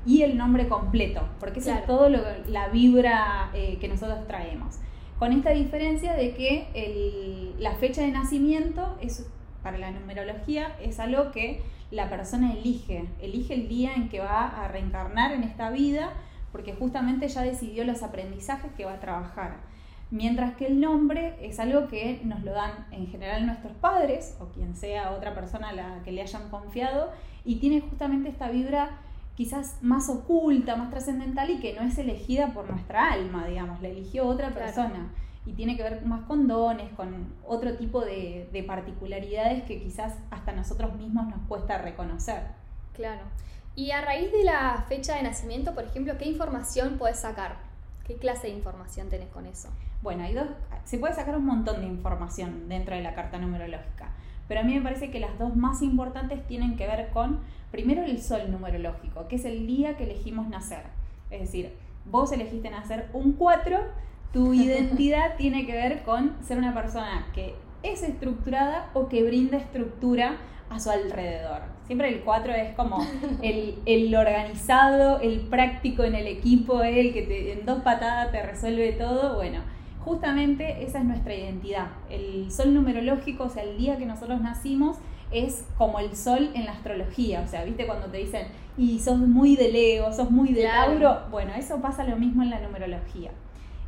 y 0.06 0.22
el 0.22 0.38
nombre 0.38 0.66
completo, 0.68 1.20
porque 1.38 1.58
eso 1.58 1.72
es 1.72 1.84
todo 1.84 2.08
lo, 2.08 2.20
la 2.48 2.68
vibra 2.68 3.50
eh, 3.52 3.76
que 3.78 3.88
nosotros 3.88 4.26
traemos. 4.26 4.78
Con 5.18 5.32
esta 5.32 5.50
diferencia 5.50 6.14
de 6.14 6.34
que 6.34 6.68
el, 6.72 7.62
la 7.62 7.74
fecha 7.74 8.00
de 8.00 8.10
nacimiento 8.10 8.96
es 9.02 9.28
para 9.62 9.78
la 9.78 9.90
numerología 9.90 10.76
es 10.80 11.00
algo 11.00 11.32
que 11.32 11.62
la 11.90 12.08
persona 12.08 12.52
elige, 12.52 13.06
elige 13.20 13.54
el 13.54 13.68
día 13.68 13.94
en 13.94 14.08
que 14.08 14.20
va 14.20 14.46
a 14.46 14.68
reencarnar 14.68 15.32
en 15.32 15.42
esta 15.42 15.70
vida, 15.70 16.10
porque 16.52 16.74
justamente 16.74 17.28
ya 17.28 17.42
decidió 17.42 17.84
los 17.84 18.02
aprendizajes 18.02 18.72
que 18.72 18.84
va 18.84 18.94
a 18.94 19.00
trabajar. 19.00 19.56
Mientras 20.10 20.56
que 20.56 20.66
el 20.66 20.80
nombre 20.80 21.36
es 21.40 21.60
algo 21.60 21.88
que 21.88 22.20
nos 22.24 22.42
lo 22.42 22.52
dan 22.52 22.86
en 22.90 23.06
general 23.06 23.46
nuestros 23.46 23.74
padres 23.74 24.36
o 24.40 24.46
quien 24.46 24.74
sea 24.74 25.12
otra 25.12 25.34
persona 25.34 25.68
a 25.68 25.72
la 25.72 26.02
que 26.04 26.10
le 26.10 26.22
hayan 26.22 26.48
confiado 26.50 27.10
y 27.44 27.56
tiene 27.56 27.80
justamente 27.80 28.28
esta 28.28 28.50
vibra 28.50 28.98
quizás 29.36 29.78
más 29.82 30.08
oculta, 30.08 30.76
más 30.76 30.90
trascendental 30.90 31.48
y 31.50 31.60
que 31.60 31.74
no 31.74 31.82
es 31.82 31.96
elegida 31.96 32.48
por 32.48 32.68
nuestra 32.68 33.12
alma, 33.12 33.46
digamos, 33.46 33.80
la 33.80 33.88
eligió 33.88 34.26
otra 34.26 34.50
persona. 34.50 35.12
Y 35.46 35.52
tiene 35.52 35.76
que 35.76 35.82
ver 35.82 36.04
más 36.04 36.22
con 36.26 36.46
dones, 36.46 36.92
con 36.92 37.32
otro 37.46 37.74
tipo 37.76 38.04
de, 38.04 38.48
de 38.52 38.62
particularidades 38.62 39.64
que 39.64 39.82
quizás 39.82 40.14
hasta 40.30 40.52
nosotros 40.52 40.94
mismos 40.94 41.28
nos 41.28 41.40
cuesta 41.48 41.78
reconocer. 41.78 42.42
Claro. 42.94 43.22
Y 43.74 43.92
a 43.92 44.00
raíz 44.00 44.30
de 44.32 44.44
la 44.44 44.84
fecha 44.88 45.16
de 45.16 45.22
nacimiento, 45.22 45.74
por 45.74 45.84
ejemplo, 45.84 46.18
¿qué 46.18 46.26
información 46.26 46.98
puedes 46.98 47.20
sacar? 47.20 47.56
¿Qué 48.06 48.16
clase 48.16 48.48
de 48.48 48.54
información 48.54 49.08
tenés 49.08 49.28
con 49.28 49.46
eso? 49.46 49.68
Bueno, 50.02 50.24
hay 50.24 50.34
dos, 50.34 50.48
se 50.84 50.98
puede 50.98 51.14
sacar 51.14 51.36
un 51.36 51.46
montón 51.46 51.80
de 51.80 51.86
información 51.86 52.68
dentro 52.68 52.96
de 52.96 53.02
la 53.02 53.14
carta 53.14 53.38
numerológica, 53.38 54.10
pero 54.48 54.60
a 54.60 54.62
mí 54.64 54.74
me 54.74 54.82
parece 54.82 55.10
que 55.10 55.20
las 55.20 55.38
dos 55.38 55.54
más 55.54 55.82
importantes 55.82 56.44
tienen 56.46 56.76
que 56.76 56.86
ver 56.86 57.10
con, 57.10 57.40
primero, 57.70 58.02
el 58.02 58.20
sol 58.20 58.50
numerológico, 58.50 59.28
que 59.28 59.36
es 59.36 59.44
el 59.44 59.66
día 59.66 59.96
que 59.96 60.04
elegimos 60.04 60.48
nacer. 60.48 60.82
Es 61.30 61.40
decir, 61.40 61.76
vos 62.06 62.32
elegiste 62.32 62.70
nacer 62.70 63.08
un 63.12 63.34
4, 63.34 63.78
tu 64.32 64.54
identidad 64.54 65.34
tiene 65.38 65.66
que 65.66 65.72
ver 65.72 66.02
con 66.02 66.36
ser 66.42 66.58
una 66.58 66.74
persona 66.74 67.26
que 67.34 67.54
es 67.82 68.02
estructurada 68.02 68.90
o 68.94 69.08
que 69.08 69.22
brinda 69.22 69.56
estructura 69.56 70.36
a 70.68 70.78
su 70.78 70.90
alrededor. 70.90 71.62
Siempre 71.86 72.08
el 72.08 72.20
4 72.20 72.52
es 72.52 72.74
como 72.74 73.04
el, 73.42 73.74
el, 73.86 74.14
organizado, 74.14 75.20
el 75.20 75.40
práctico 75.40 76.04
en 76.04 76.14
el 76.14 76.28
equipo, 76.28 76.82
el 76.82 77.12
que 77.12 77.22
te, 77.22 77.52
en 77.52 77.66
dos 77.66 77.82
patadas 77.82 78.30
te 78.30 78.42
resuelve 78.42 78.92
todo. 78.92 79.34
Bueno, 79.34 79.60
justamente 80.04 80.84
esa 80.84 80.98
es 80.98 81.04
nuestra 81.04 81.34
identidad. 81.34 81.88
El 82.08 82.52
sol 82.52 82.72
numerológico, 82.74 83.44
o 83.44 83.48
sea, 83.48 83.64
el 83.64 83.76
día 83.76 83.96
que 83.96 84.06
nosotros 84.06 84.40
nacimos, 84.40 84.98
es 85.32 85.64
como 85.76 85.98
el 85.98 86.16
sol 86.16 86.50
en 86.54 86.66
la 86.66 86.72
astrología. 86.72 87.42
O 87.44 87.48
sea, 87.48 87.64
¿viste 87.64 87.86
cuando 87.86 88.06
te 88.06 88.18
dicen, 88.18 88.46
y 88.76 89.00
sos 89.00 89.18
muy 89.18 89.56
de 89.56 89.72
Leo, 89.72 90.12
sos 90.12 90.30
muy 90.30 90.52
de 90.52 90.64
Tauro? 90.64 91.22
Bueno, 91.30 91.52
eso 91.56 91.80
pasa 91.80 92.04
lo 92.04 92.16
mismo 92.16 92.42
en 92.42 92.50
la 92.50 92.60
numerología. 92.60 93.30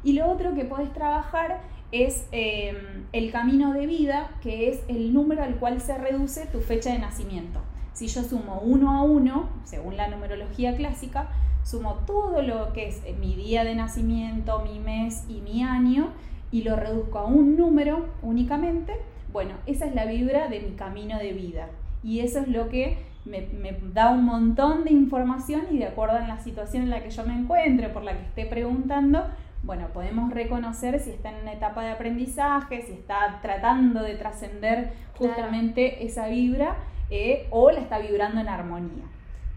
Y 0.04 0.14
lo 0.14 0.30
otro 0.30 0.54
que 0.54 0.64
podés 0.64 0.92
trabajar 0.92 1.60
es 1.92 2.26
em, 2.32 3.04
el 3.12 3.30
camino 3.30 3.72
de 3.72 3.86
vida, 3.86 4.30
que 4.42 4.70
es 4.70 4.82
el 4.88 5.12
número 5.12 5.42
al 5.42 5.56
cual 5.56 5.80
se 5.80 5.96
reduce 5.98 6.46
tu 6.46 6.60
fecha 6.60 6.92
de 6.92 6.98
nacimiento. 6.98 7.60
Si 7.92 8.08
yo 8.08 8.22
sumo 8.22 8.60
uno 8.64 8.90
a 8.90 9.02
uno, 9.02 9.50
según 9.64 9.96
la 9.96 10.08
numerología 10.08 10.76
clásica, 10.76 11.28
sumo 11.62 12.00
todo 12.06 12.42
lo 12.42 12.72
que 12.72 12.88
es 12.88 13.02
mi 13.20 13.36
día 13.36 13.64
de 13.64 13.74
nacimiento, 13.74 14.60
mi 14.60 14.78
mes 14.80 15.24
y 15.28 15.40
mi 15.40 15.62
año 15.62 16.08
y 16.50 16.62
lo 16.62 16.76
reduzco 16.76 17.18
a 17.18 17.24
un 17.26 17.56
número 17.56 18.06
únicamente, 18.22 18.94
bueno, 19.32 19.54
esa 19.66 19.86
es 19.86 19.94
la 19.94 20.04
vibra 20.06 20.48
de 20.48 20.60
mi 20.60 20.72
camino 20.72 21.18
de 21.18 21.32
vida. 21.32 21.68
Y 22.02 22.20
eso 22.20 22.40
es 22.40 22.48
lo 22.48 22.68
que 22.68 22.98
me, 23.24 23.48
da 23.92 24.10
un 24.10 24.24
montón 24.24 24.84
de 24.84 24.92
información 24.92 25.62
y 25.70 25.78
de 25.78 25.86
acuerdo 25.86 26.16
a 26.16 26.26
la 26.26 26.38
situación 26.38 26.84
en 26.84 26.90
la 26.90 27.02
que 27.02 27.10
yo 27.10 27.24
me 27.24 27.34
encuentre, 27.34 27.88
por 27.88 28.02
la 28.02 28.12
que 28.12 28.24
esté 28.24 28.46
preguntando, 28.46 29.24
bueno, 29.62 29.88
podemos 29.88 30.32
reconocer 30.32 30.98
si 31.00 31.10
está 31.10 31.30
en 31.30 31.42
una 31.42 31.52
etapa 31.52 31.84
de 31.84 31.90
aprendizaje, 31.90 32.82
si 32.82 32.92
está 32.92 33.38
tratando 33.42 34.02
de 34.02 34.14
trascender 34.16 34.92
justamente 35.16 36.04
esa 36.04 36.26
vibra 36.26 36.76
eh, 37.10 37.46
o 37.50 37.70
la 37.70 37.80
está 37.80 37.98
vibrando 37.98 38.40
en 38.40 38.48
armonía 38.48 39.04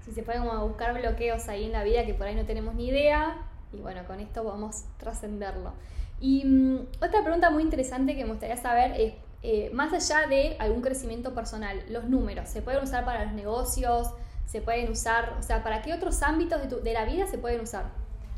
si 0.06 0.12
se 0.12 0.22
puede 0.22 0.38
como 0.40 0.68
buscar 0.68 0.94
bloqueos 0.94 1.50
ahí 1.50 1.66
en 1.66 1.72
la 1.72 1.84
vida 1.84 2.06
que 2.06 2.14
por 2.14 2.28
ahí 2.28 2.36
no 2.36 2.46
tenemos 2.46 2.76
ni 2.76 2.88
idea 2.88 3.38
y 3.74 3.78
bueno, 3.78 4.06
con 4.06 4.20
esto 4.20 4.44
vamos 4.44 4.84
a 4.84 4.98
trascenderlo. 5.00 5.74
Y 6.22 6.46
mm, 6.46 6.88
otra 7.02 7.24
pregunta 7.24 7.50
muy 7.50 7.64
interesante 7.64 8.16
que 8.16 8.24
me 8.24 8.30
gustaría 8.30 8.56
saber 8.56 8.94
es, 9.00 9.14
eh, 9.42 9.70
más 9.74 9.92
allá 9.92 10.28
de 10.28 10.56
algún 10.60 10.82
crecimiento 10.82 11.34
personal, 11.34 11.84
los 11.90 12.06
números, 12.06 12.48
¿se 12.48 12.62
pueden 12.62 12.84
usar 12.84 13.04
para 13.04 13.26
los 13.26 13.34
negocios? 13.34 14.14
¿Se 14.46 14.62
pueden 14.62 14.90
usar, 14.92 15.36
o 15.40 15.42
sea, 15.42 15.64
para 15.64 15.82
qué 15.82 15.94
otros 15.94 16.22
ámbitos 16.22 16.62
de, 16.62 16.82
de 16.82 16.94
la 16.94 17.06
vida 17.06 17.26
se 17.26 17.38
pueden 17.38 17.62
usar? 17.62 17.86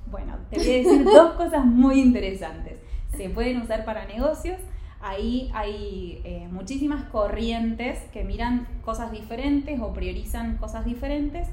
Bueno, 0.09 0.35
te 0.49 0.57
voy 0.57 0.69
a 0.69 0.77
decir 0.77 1.03
dos 1.13 1.33
cosas 1.33 1.65
muy 1.65 1.99
interesantes. 2.01 2.79
Se 3.15 3.29
pueden 3.29 3.61
usar 3.61 3.83
para 3.85 4.05
negocios, 4.05 4.57
ahí 5.01 5.49
hay 5.53 6.21
eh, 6.23 6.47
muchísimas 6.51 7.03
corrientes 7.05 7.99
que 8.13 8.23
miran 8.23 8.67
cosas 8.83 9.11
diferentes 9.11 9.79
o 9.81 9.93
priorizan 9.93 10.57
cosas 10.57 10.85
diferentes, 10.85 11.47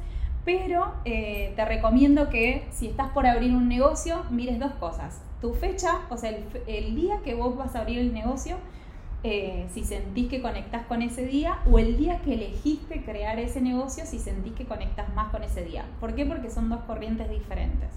pero 0.45 0.93
eh, 1.05 1.53
te 1.57 1.65
recomiendo 1.65 2.29
que 2.29 2.67
si 2.71 2.89
estás 2.89 3.11
por 3.11 3.27
abrir 3.27 3.55
un 3.55 3.69
negocio, 3.69 4.25
mires 4.31 4.59
dos 4.59 4.73
cosas. 4.73 5.23
Tu 5.41 5.53
fecha, 5.55 6.01
o 6.11 6.17
sea, 6.17 6.31
el, 6.67 6.95
día 6.95 7.21
que 7.25 7.35
vos 7.35 7.57
vas 7.57 7.75
a 7.75 7.81
abrir 7.81 7.99
el 7.99 8.13
negocio, 8.13 8.57
eh, 9.23 9.67
si 9.73 9.85
sentís 9.85 10.29
que 10.29 10.43
conectás 10.43 10.85
con 10.87 11.01
ese 11.01 11.27
día, 11.27 11.59
o 11.71 11.79
el 11.79 11.97
día 11.97 12.21
que 12.21 12.35
elegiste 12.35 13.03
crear 13.05 13.39
ese 13.39 13.63
negocio, 13.63 14.05
si 14.05 14.19
sentís 14.19 14.53
que 14.53 14.67
conectás 14.67 15.15
más 15.15 15.31
con 15.31 15.43
ese 15.43 15.65
día. 15.65 15.87
¿Por 15.99 16.15
qué? 16.15 16.27
Porque 16.27 16.51
son 16.51 16.69
dos 16.69 16.81
corrientes 16.83 17.31
diferentes. 17.31 17.89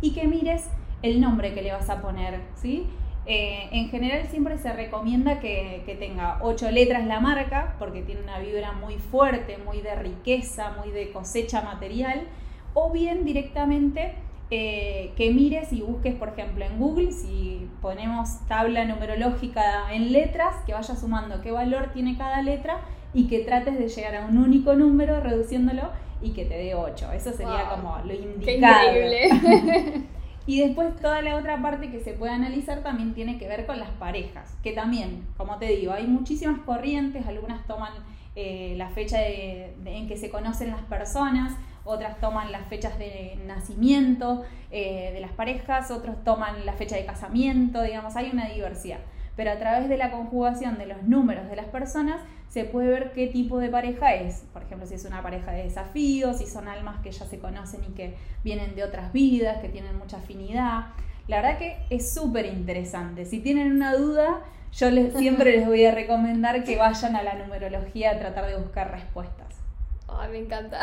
Y 0.00 0.12
que 0.12 0.26
mires 0.26 0.68
el 1.02 1.20
nombre 1.20 1.54
que 1.54 1.62
le 1.62 1.72
vas 1.72 1.90
a 1.90 2.00
poner, 2.00 2.40
¿sí? 2.54 2.86
Eh, 3.26 3.68
en 3.72 3.88
general 3.88 4.26
siempre 4.28 4.58
se 4.58 4.70
recomienda 4.72 5.40
que, 5.40 5.96
tenga 5.98 6.38
ocho 6.42 6.70
letras 6.70 7.06
la 7.06 7.20
marca 7.20 7.76
porque 7.78 8.02
tiene 8.02 8.22
una 8.22 8.38
vibra 8.38 8.72
muy 8.72 8.98
fuerte, 8.98 9.56
muy 9.58 9.80
de 9.80 9.94
riqueza, 9.94 10.72
muy 10.78 10.90
de 10.90 11.10
cosecha 11.10 11.62
material, 11.62 12.26
o 12.74 12.90
bien 12.90 13.24
directamente 13.24 14.14
eh, 14.50 15.12
que 15.16 15.30
mires 15.30 15.72
y 15.72 15.80
busques, 15.80 16.14
por 16.14 16.30
ejemplo, 16.30 16.64
en 16.64 16.78
Google, 16.78 17.12
si 17.12 17.68
ponemos 17.80 18.46
tabla 18.46 18.84
numerológica 18.84 19.92
en 19.92 20.12
letras, 20.12 20.56
que 20.66 20.74
vaya 20.74 20.94
sumando 20.94 21.40
qué 21.40 21.50
valor 21.50 21.90
tiene 21.94 22.18
cada 22.18 22.42
letra 22.42 22.80
y 23.14 23.28
que 23.28 23.40
trates 23.40 23.78
de 23.78 23.88
llegar 23.88 24.16
a 24.16 24.26
un 24.26 24.36
único 24.38 24.74
número 24.74 25.20
reduciéndolo 25.20 25.90
y 26.20 26.30
que 26.30 26.44
te 26.44 26.56
dé 26.56 26.74
8. 26.74 27.12
Eso 27.12 27.32
sería 27.32 27.68
como 27.70 27.98
lo 28.04 28.12
indicado. 28.12 28.92
Qué 28.92 29.26
increíble. 29.26 30.04
Y 30.46 30.60
después 30.60 30.94
toda 30.96 31.22
la 31.22 31.36
otra 31.36 31.60
parte 31.62 31.90
que 31.90 32.00
se 32.00 32.12
puede 32.12 32.32
analizar 32.32 32.82
también 32.82 33.14
tiene 33.14 33.38
que 33.38 33.48
ver 33.48 33.64
con 33.64 33.78
las 33.78 33.88
parejas, 33.90 34.54
que 34.62 34.72
también, 34.72 35.26
como 35.38 35.56
te 35.56 35.66
digo, 35.66 35.92
hay 35.92 36.06
muchísimas 36.06 36.58
corrientes, 36.60 37.26
algunas 37.26 37.66
toman 37.66 37.92
eh, 38.36 38.74
la 38.76 38.90
fecha 38.90 39.26
en 39.26 40.06
que 40.06 40.16
se 40.18 40.28
conocen 40.28 40.70
las 40.70 40.82
personas, 40.82 41.54
otras 41.84 42.20
toman 42.20 42.52
las 42.52 42.66
fechas 42.66 42.98
de 42.98 43.38
nacimiento 43.46 44.44
eh, 44.70 45.12
de 45.14 45.20
las 45.20 45.32
parejas, 45.32 45.90
otros 45.90 46.22
toman 46.24 46.66
la 46.66 46.74
fecha 46.74 46.96
de 46.96 47.06
casamiento, 47.06 47.80
digamos, 47.82 48.14
hay 48.16 48.28
una 48.30 48.48
diversidad. 48.48 48.98
Pero 49.36 49.50
a 49.50 49.58
través 49.58 49.88
de 49.88 49.96
la 49.96 50.10
conjugación 50.10 50.76
de 50.76 50.86
los 50.86 51.02
números 51.04 51.48
de 51.48 51.56
las 51.56 51.66
personas 51.66 52.20
se 52.54 52.62
puede 52.62 52.88
ver 52.88 53.10
qué 53.10 53.26
tipo 53.26 53.58
de 53.58 53.68
pareja 53.68 54.14
es. 54.14 54.44
Por 54.52 54.62
ejemplo, 54.62 54.86
si 54.86 54.94
es 54.94 55.04
una 55.04 55.20
pareja 55.24 55.50
de 55.50 55.64
desafíos, 55.64 56.38
si 56.38 56.46
son 56.46 56.68
almas 56.68 57.00
que 57.02 57.10
ya 57.10 57.26
se 57.26 57.40
conocen 57.40 57.82
y 57.82 57.94
que 57.94 58.14
vienen 58.44 58.76
de 58.76 58.84
otras 58.84 59.12
vidas, 59.12 59.58
que 59.58 59.68
tienen 59.68 59.98
mucha 59.98 60.18
afinidad. 60.18 60.84
La 61.26 61.42
verdad 61.42 61.58
que 61.58 61.78
es 61.90 62.14
súper 62.14 62.46
interesante. 62.46 63.24
Si 63.24 63.40
tienen 63.40 63.72
una 63.72 63.96
duda, 63.96 64.44
yo 64.72 64.88
les, 64.88 65.16
siempre 65.16 65.50
les 65.50 65.66
voy 65.66 65.84
a 65.84 65.90
recomendar 65.90 66.62
que 66.62 66.76
vayan 66.76 67.16
a 67.16 67.24
la 67.24 67.34
numerología 67.34 68.12
a 68.12 68.18
tratar 68.20 68.46
de 68.46 68.56
buscar 68.56 68.88
respuestas. 68.92 69.48
Ay, 70.06 70.30
me 70.30 70.38
encanta. 70.38 70.78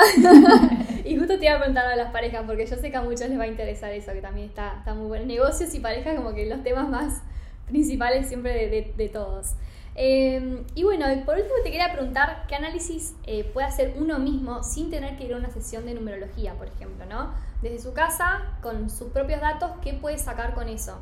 y 1.05 1.15
justo 1.15 1.39
te 1.39 1.45
iba 1.45 1.55
a 1.55 1.59
preguntar 1.59 1.85
a 1.85 1.95
las 1.95 2.11
parejas, 2.11 2.43
porque 2.45 2.65
yo 2.65 2.75
sé 2.75 2.91
que 2.91 2.97
a 2.97 3.01
muchos 3.01 3.29
les 3.29 3.39
va 3.39 3.43
a 3.43 3.47
interesar 3.47 3.93
eso, 3.93 4.11
que 4.11 4.19
también 4.19 4.49
está, 4.49 4.75
está 4.79 4.93
muy 4.93 5.07
bueno. 5.07 5.25
Negocios 5.25 5.73
y 5.73 5.79
parejas, 5.79 6.17
como 6.17 6.33
que 6.33 6.47
los 6.47 6.63
temas 6.63 6.89
más 6.89 7.21
principales 7.65 8.27
siempre 8.27 8.67
de, 8.67 8.93
de 8.93 9.07
todos. 9.07 9.55
Em, 9.95 10.63
y 10.73 10.83
bueno, 10.83 11.05
por 11.25 11.35
último 11.35 11.55
te 11.63 11.71
quería 11.71 11.91
preguntar 11.91 12.45
qué 12.47 12.55
análisis 12.55 13.13
eh, 13.25 13.43
puede 13.43 13.67
hacer 13.67 13.95
uno 13.97 14.19
mismo 14.19 14.63
sin 14.63 14.89
tener 14.89 15.17
que 15.17 15.25
ir 15.25 15.33
a 15.33 15.37
una 15.37 15.49
sesión 15.49 15.85
de 15.85 15.93
numerología, 15.93 16.53
por 16.53 16.67
ejemplo, 16.67 17.05
¿no? 17.05 17.31
Desde 17.61 17.79
su 17.79 17.93
casa, 17.93 18.41
con 18.61 18.89
sus 18.89 19.09
propios 19.11 19.41
datos, 19.41 19.71
¿qué 19.81 19.93
puede 19.93 20.17
sacar 20.17 20.53
con 20.53 20.69
eso? 20.69 20.99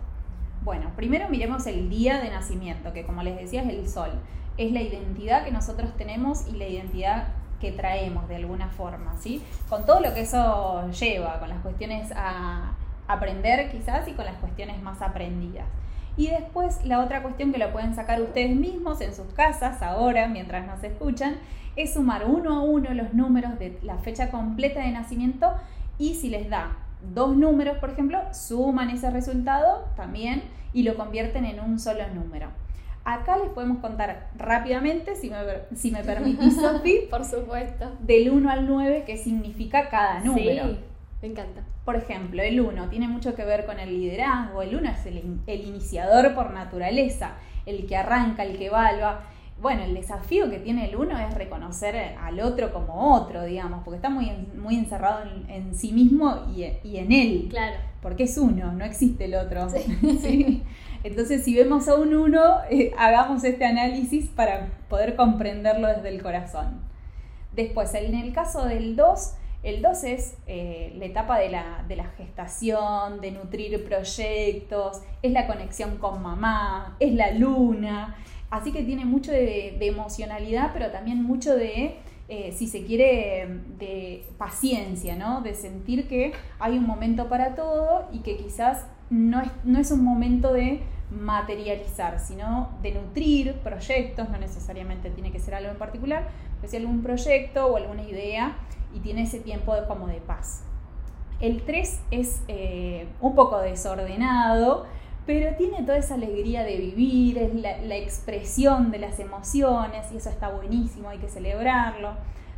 Bueno, 0.63 0.91
primero 0.95 1.29
miremos 1.29 1.67
el 1.67 1.89
día 1.89 2.19
de 2.19 2.31
nacimiento, 2.31 2.91
que 2.91 3.05
como 3.05 3.23
les 3.23 3.37
decía 3.37 3.61
es 3.61 3.69
el 3.69 3.87
sol. 3.87 4.11
Es 4.57 4.71
la 4.71 4.81
identidad 4.81 5.45
que 5.45 5.51
nosotros 5.51 5.95
tenemos 5.95 6.47
y 6.47 6.57
la 6.57 6.67
identidad 6.67 7.27
que 7.61 7.71
traemos 7.71 8.27
de 8.27 8.37
alguna 8.37 8.69
forma, 8.69 9.15
¿sí? 9.17 9.43
Con 9.69 9.85
todo 9.85 9.99
lo 9.99 10.13
que 10.13 10.21
eso 10.21 10.89
lleva, 10.91 11.39
con 11.39 11.49
las 11.49 11.61
cuestiones 11.61 12.11
a 12.15 12.73
aprender 13.07 13.71
quizás 13.71 14.07
y 14.07 14.13
con 14.13 14.25
las 14.25 14.35
cuestiones 14.35 14.81
más 14.81 15.01
aprendidas. 15.01 15.65
Y 16.19 16.27
después 16.27 16.83
la 16.83 16.99
otra 16.99 17.23
cuestión 17.23 17.53
que 17.53 17.59
lo 17.59 17.71
pueden 17.71 17.95
sacar 17.95 18.21
ustedes 18.21 18.53
mismos 18.53 18.99
en 18.99 19.15
sus 19.15 19.27
casas 19.27 19.81
ahora, 19.81 20.27
mientras 20.27 20.67
nos 20.67 20.83
escuchan, 20.83 21.37
es 21.77 21.93
sumar 21.93 22.25
uno 22.25 22.57
a 22.57 22.61
uno 22.61 22.93
los 22.93 23.13
números 23.13 23.57
de 23.57 23.79
la 23.83 23.97
fecha 23.99 24.29
completa 24.29 24.81
de 24.81 24.91
nacimiento 24.91 25.53
y 25.97 26.15
si 26.15 26.27
les 26.29 26.49
da 26.49 26.75
dos 27.13 27.37
números, 27.37 27.77
por 27.77 27.91
ejemplo, 27.91 28.19
suman 28.33 28.89
ese 28.89 29.09
resultado 29.11 29.85
también 29.95 30.43
y 30.73 30.83
lo 30.83 30.97
convierten 30.97 31.45
en 31.45 31.61
un 31.61 31.79
solo 31.79 32.03
número. 32.13 32.49
Acá 33.05 33.37
les 33.37 33.47
podemos 33.51 33.77
contar 33.77 34.27
rápidamente, 34.35 35.15
si 35.15 35.29
me, 35.29 35.37
si 35.73 35.89
me 35.89 36.03
permitís, 36.03 36.53
Sofi. 36.61 37.07
por 37.09 37.23
supuesto. 37.23 37.93
Del 38.01 38.29
1 38.31 38.49
al 38.49 38.67
9, 38.67 39.05
qué 39.07 39.15
significa 39.15 39.87
cada 39.87 40.19
número. 40.19 40.67
Sí, 40.67 40.79
me 41.21 41.27
encanta. 41.27 41.63
Por 41.83 41.95
ejemplo, 41.95 42.41
el 42.41 42.61
1 42.61 42.89
tiene 42.89 43.07
mucho 43.07 43.35
que 43.35 43.43
ver 43.43 43.65
con 43.65 43.79
el 43.79 43.99
liderazgo, 43.99 44.61
el 44.61 44.75
1 44.75 44.89
es 44.89 45.05
el, 45.05 45.65
iniciador 45.65 46.33
por 46.33 46.51
naturaleza, 46.51 47.33
el 47.65 47.85
que 47.85 47.97
arranca, 47.97 48.43
el 48.43 48.57
que 48.57 48.67
evalúa. 48.67 49.21
bueno, 49.61 49.83
el 49.83 49.93
desafío 49.93 50.49
que 50.49 50.59
tiene 50.59 50.87
el 50.87 50.95
uno 50.95 51.19
es 51.19 51.33
reconocer 51.33 52.15
al 52.17 52.39
otro 52.39 52.71
como 52.71 53.15
otro, 53.15 53.43
digamos, 53.43 53.83
porque 53.83 53.97
está 53.97 54.09
muy, 54.09 54.31
muy 54.55 54.75
encerrado 54.75 55.23
en, 55.49 55.75
sí 55.75 55.91
mismo 55.91 56.47
y, 56.55 56.63
en 56.97 57.11
él. 57.11 57.47
Claro. 57.49 57.75
Porque 58.01 58.23
es 58.23 58.37
uno, 58.37 58.71
no 58.71 58.85
existe 58.85 59.25
el 59.25 59.35
otro. 59.35 59.67
Sí. 60.21 60.63
Entonces, 61.03 61.43
si 61.43 61.55
vemos 61.55 61.87
a 61.87 61.95
un 61.95 62.13
uno, 62.13 62.57
eh, 62.69 62.93
hagamos 62.97 63.43
este 63.45 63.65
análisis 63.65 64.27
para 64.27 64.67
poder 64.89 65.15
comprenderlo 65.15 65.87
desde 65.87 66.09
el 66.09 66.21
corazón. 66.21 66.81
Después, 67.53 67.93
en 67.93 68.15
el 68.15 68.33
caso 68.33 68.65
del 68.65 68.97
2, 68.97 69.33
el 69.61 69.81
2 69.81 70.03
es 70.05 70.37
eh, 70.47 70.93
la 70.97 71.05
etapa 71.05 71.37
de 71.37 71.49
la, 71.49 71.83
de 71.87 71.97
la, 71.97 72.05
gestación, 72.17 73.19
de 73.19 73.31
nutrir 73.31 73.83
proyectos, 73.83 75.01
es 75.21 75.31
la 75.31 75.47
conexión 75.47 75.97
con 75.97 76.21
mamá, 76.21 76.95
es 76.99 77.13
la 77.13 77.31
luna, 77.31 78.15
así 78.49 78.71
que 78.71 78.83
tiene 78.83 79.03
mucho 79.03 79.31
de, 79.31 79.77
emocionalidad, 79.81 80.71
pero 80.73 80.91
también 80.91 81.23
mucho 81.23 81.55
de, 81.55 81.97
eh, 82.29 82.53
si 82.55 82.67
se 82.67 82.85
quiere, 82.85 83.47
de 83.77 84.25
paciencia, 84.37 85.17
¿no? 85.17 85.41
De 85.41 85.53
sentir 85.53 86.07
que 86.07 86.31
hay 86.59 86.77
un 86.77 86.85
momento 86.85 87.27
para 87.27 87.55
todo 87.55 88.07
y 88.13 88.19
que 88.19 88.37
quizás 88.37 88.85
no 89.09 89.41
es, 89.41 89.51
no 89.65 89.79
es 89.79 89.91
un 89.91 90.05
momento 90.05 90.53
de 90.53 90.81
materializar, 91.11 92.19
sino 92.19 92.77
de 92.81 92.91
nutrir 92.93 93.55
proyectos, 93.55 94.29
no 94.29 94.37
necesariamente 94.37 95.09
tiene 95.09 95.31
que 95.31 95.39
ser 95.39 95.55
algo 95.55 95.71
en 95.71 95.77
particular, 95.77 96.29
pero 96.61 96.71
si 96.71 96.77
algún 96.77 97.01
proyecto 97.01 97.65
o 97.65 97.77
alguna 97.77 98.03
idea 98.03 98.55
y 98.93 98.99
tiene 98.99 99.23
ese 99.23 99.39
tiempo 99.39 99.75
de, 99.75 99.85
como 99.87 100.07
de 100.07 100.21
paz. 100.21 100.63
El 101.39 101.61
3 101.63 102.01
es 102.11 102.41
eh, 102.47 103.07
un 103.21 103.33
poco 103.35 103.59
desordenado, 103.59 104.85
pero 105.25 105.55
tiene 105.55 105.83
toda 105.83 105.97
esa 105.97 106.15
alegría 106.15 106.63
de 106.63 106.75
vivir, 106.77 107.37
es 107.37 107.53
la, 107.55 107.95
expresión 107.95 108.91
de 108.91 108.99
las 108.99 109.19
emociones 109.19 110.11
y 110.11 110.17
eso 110.17 110.29
está 110.29 110.49
buenísimo, 110.49 111.09
hay 111.09 111.19
que 111.19 111.29
celebrarlo. 111.29 112.13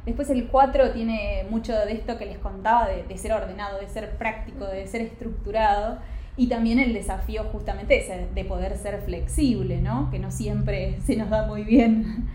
Después 0.06 0.30
el 0.32 0.48
4 0.48 0.94
tiene 0.94 1.46
mucho 1.50 1.74
de 1.74 1.92
esto 1.92 2.18
que 2.18 2.26
les 2.26 2.40
contaba, 2.40 2.88
de, 2.88 3.04
de, 3.04 3.18
ser 3.18 3.34
ordenado, 3.34 3.80
de 3.80 3.88
ser 3.88 4.18
práctico, 4.18 4.66
de 4.66 4.88
ser 4.88 5.02
estructurado. 5.02 6.00
Y 6.38 6.48
también 6.48 6.80
el 6.80 6.94
desafío 6.94 7.44
justamente 7.52 8.30
de 8.34 8.46
poder 8.46 8.78
ser 8.78 9.02
flexible, 9.02 9.82
¿no? 9.82 10.10
Que 10.10 10.18
no 10.18 10.32
siempre 10.32 11.00
se 11.06 11.18
nos 11.18 11.30
da 11.30 11.46
muy 11.46 11.64
bien. 11.64 12.30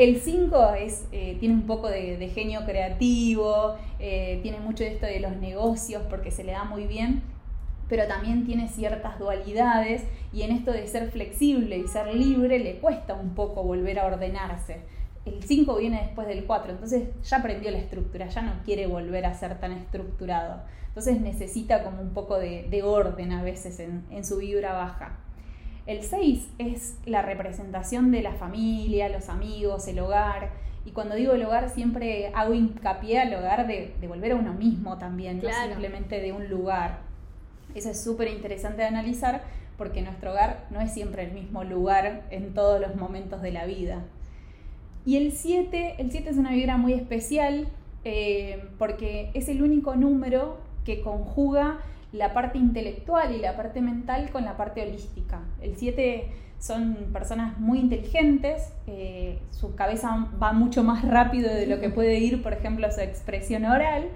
El 0.00 0.18
5 0.18 0.56
eh, 1.12 1.36
tiene 1.40 1.54
un 1.54 1.66
poco 1.66 1.90
de, 1.90 2.30
genio 2.34 2.64
creativo, 2.64 3.76
eh, 3.98 4.40
tiene 4.42 4.58
mucho 4.58 4.82
de 4.82 4.94
esto 4.94 5.04
de 5.04 5.20
los 5.20 5.36
negocios 5.36 6.04
porque 6.08 6.30
se 6.30 6.42
le 6.42 6.52
da 6.52 6.64
muy 6.64 6.86
bien, 6.86 7.22
pero 7.86 8.06
también 8.08 8.46
tiene 8.46 8.68
ciertas 8.68 9.18
dualidades 9.18 10.04
y 10.32 10.40
en 10.40 10.52
esto 10.52 10.72
de 10.72 10.88
ser 10.88 11.10
flexible 11.10 11.76
y 11.76 11.86
ser 11.86 12.14
libre 12.14 12.60
le 12.60 12.78
cuesta 12.78 13.12
un 13.12 13.34
poco 13.34 13.62
volver 13.62 13.98
a 13.98 14.06
ordenarse. 14.06 14.78
El 15.26 15.42
5 15.42 15.76
viene 15.76 16.00
después 16.00 16.26
del 16.26 16.46
4, 16.46 16.72
entonces 16.72 17.10
ya 17.22 17.36
aprendió 17.36 17.70
la 17.70 17.76
estructura, 17.76 18.26
ya 18.28 18.40
no 18.40 18.52
quiere 18.64 18.86
volver 18.86 19.26
a 19.26 19.34
ser 19.34 19.60
tan 19.60 19.72
estructurado. 19.72 20.62
Entonces 20.86 21.20
necesita 21.20 21.84
como 21.84 22.00
un 22.00 22.14
poco 22.14 22.38
de, 22.38 22.82
orden 22.82 23.32
a 23.32 23.42
veces 23.42 23.78
en 23.80 24.24
su 24.24 24.38
vibra 24.38 24.72
baja. 24.72 25.18
El 25.86 26.02
6 26.02 26.48
es 26.58 26.98
la 27.06 27.22
representación 27.22 28.10
de 28.10 28.22
la 28.22 28.32
familia, 28.32 29.08
los 29.08 29.28
amigos, 29.28 29.88
el 29.88 29.98
hogar. 30.00 30.50
Y 30.84 30.90
cuando 30.90 31.14
digo 31.14 31.32
el 31.32 31.44
hogar 31.44 31.70
siempre 31.70 32.32
hago 32.34 32.54
hincapié 32.54 33.20
al 33.20 33.34
hogar 33.34 33.66
de, 33.66 33.94
volver 34.06 34.32
a 34.32 34.36
uno 34.36 34.54
mismo 34.54 34.98
también, 34.98 35.40
no 35.42 35.50
simplemente 35.68 36.20
de 36.20 36.32
un 36.32 36.48
lugar. 36.48 37.00
Eso 37.74 37.90
es 37.90 38.02
súper 38.02 38.28
interesante 38.28 38.82
de 38.82 38.88
analizar 38.88 39.42
porque 39.76 40.02
nuestro 40.02 40.32
hogar 40.32 40.66
no 40.70 40.80
es 40.80 40.92
siempre 40.92 41.24
el 41.24 41.32
mismo 41.32 41.64
lugar 41.64 42.24
en 42.30 42.52
todos 42.52 42.80
los 42.80 42.96
momentos 42.96 43.40
de 43.42 43.52
la 43.52 43.64
vida. 43.64 44.04
Y 45.06 45.16
el 45.16 45.32
7, 45.32 45.96
el 45.98 46.10
7 46.10 46.30
es 46.30 46.36
una 46.36 46.50
vibra 46.50 46.76
muy 46.76 46.92
especial 46.92 47.68
eh, 48.04 48.62
porque 48.78 49.30
es 49.34 49.48
el 49.48 49.62
único 49.62 49.96
número 49.96 50.58
que 50.84 51.00
conjuga 51.00 51.80
la 52.12 52.32
parte 52.32 52.58
intelectual 52.58 53.34
y 53.34 53.38
la 53.38 53.56
parte 53.56 53.80
mental 53.80 54.30
con 54.30 54.44
la 54.44 54.56
parte 54.56 54.82
holística. 54.82 55.40
El 55.60 55.76
7 55.76 56.28
son 56.58 57.10
personas 57.12 57.58
muy 57.58 57.78
inteligentes, 57.78 58.72
eh, 58.86 59.38
su 59.50 59.74
cabeza 59.74 60.28
va 60.40 60.52
mucho 60.52 60.82
más 60.82 61.06
rápido 61.08 61.52
de 61.52 61.66
lo 61.66 61.80
que 61.80 61.88
puede 61.88 62.18
ir, 62.18 62.42
por 62.42 62.52
ejemplo, 62.52 62.90
su 62.92 63.00
expresión 63.00 63.64
oral, 63.64 64.08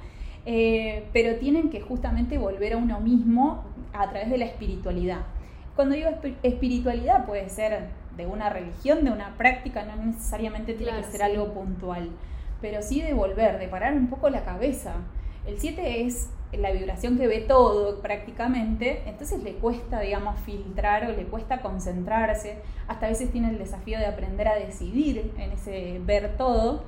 eh, 0.44 1.04
pero 1.12 1.36
tienen 1.36 1.70
que 1.70 1.80
justamente 1.80 2.36
volver 2.36 2.74
a 2.74 2.76
uno 2.76 3.00
mismo 3.00 3.64
a 3.94 4.10
través 4.10 4.28
de 4.28 4.38
la 4.38 4.44
espiritualidad. 4.44 5.20
Cuando 5.74 5.94
digo 5.94 6.10
espiritualidad 6.42 7.24
puede 7.24 7.48
ser 7.48 7.88
de 8.16 8.26
una 8.26 8.50
religión, 8.50 9.04
de 9.04 9.10
una 9.10 9.36
práctica, 9.36 9.84
no 9.84 9.96
necesariamente 9.96 10.74
tiene 10.74 10.98
que 10.98 11.04
ser 11.04 11.22
algo 11.22 11.52
puntual, 11.52 12.10
pero 12.60 12.82
sí 12.82 13.00
de 13.00 13.14
volver, 13.14 13.58
de 13.58 13.68
parar 13.68 13.94
un 13.94 14.08
poco 14.08 14.28
la 14.28 14.44
cabeza. 14.44 14.94
El 15.46 15.58
7 15.58 16.06
es 16.06 16.30
la 16.52 16.70
vibración 16.72 17.18
que 17.18 17.26
ve 17.26 17.40
todo 17.40 18.00
prácticamente, 18.00 19.02
entonces 19.06 19.42
le 19.42 19.54
cuesta, 19.54 20.00
digamos, 20.00 20.38
filtrar 20.40 21.10
o 21.10 21.12
le 21.12 21.24
cuesta 21.24 21.60
concentrarse, 21.60 22.58
hasta 22.88 23.06
a 23.06 23.08
veces 23.10 23.30
tiene 23.30 23.50
el 23.50 23.58
desafío 23.58 23.98
de 23.98 24.06
aprender 24.06 24.48
a 24.48 24.54
decidir 24.54 25.32
en 25.36 25.52
ese 25.52 26.00
ver 26.04 26.36
todo. 26.36 26.84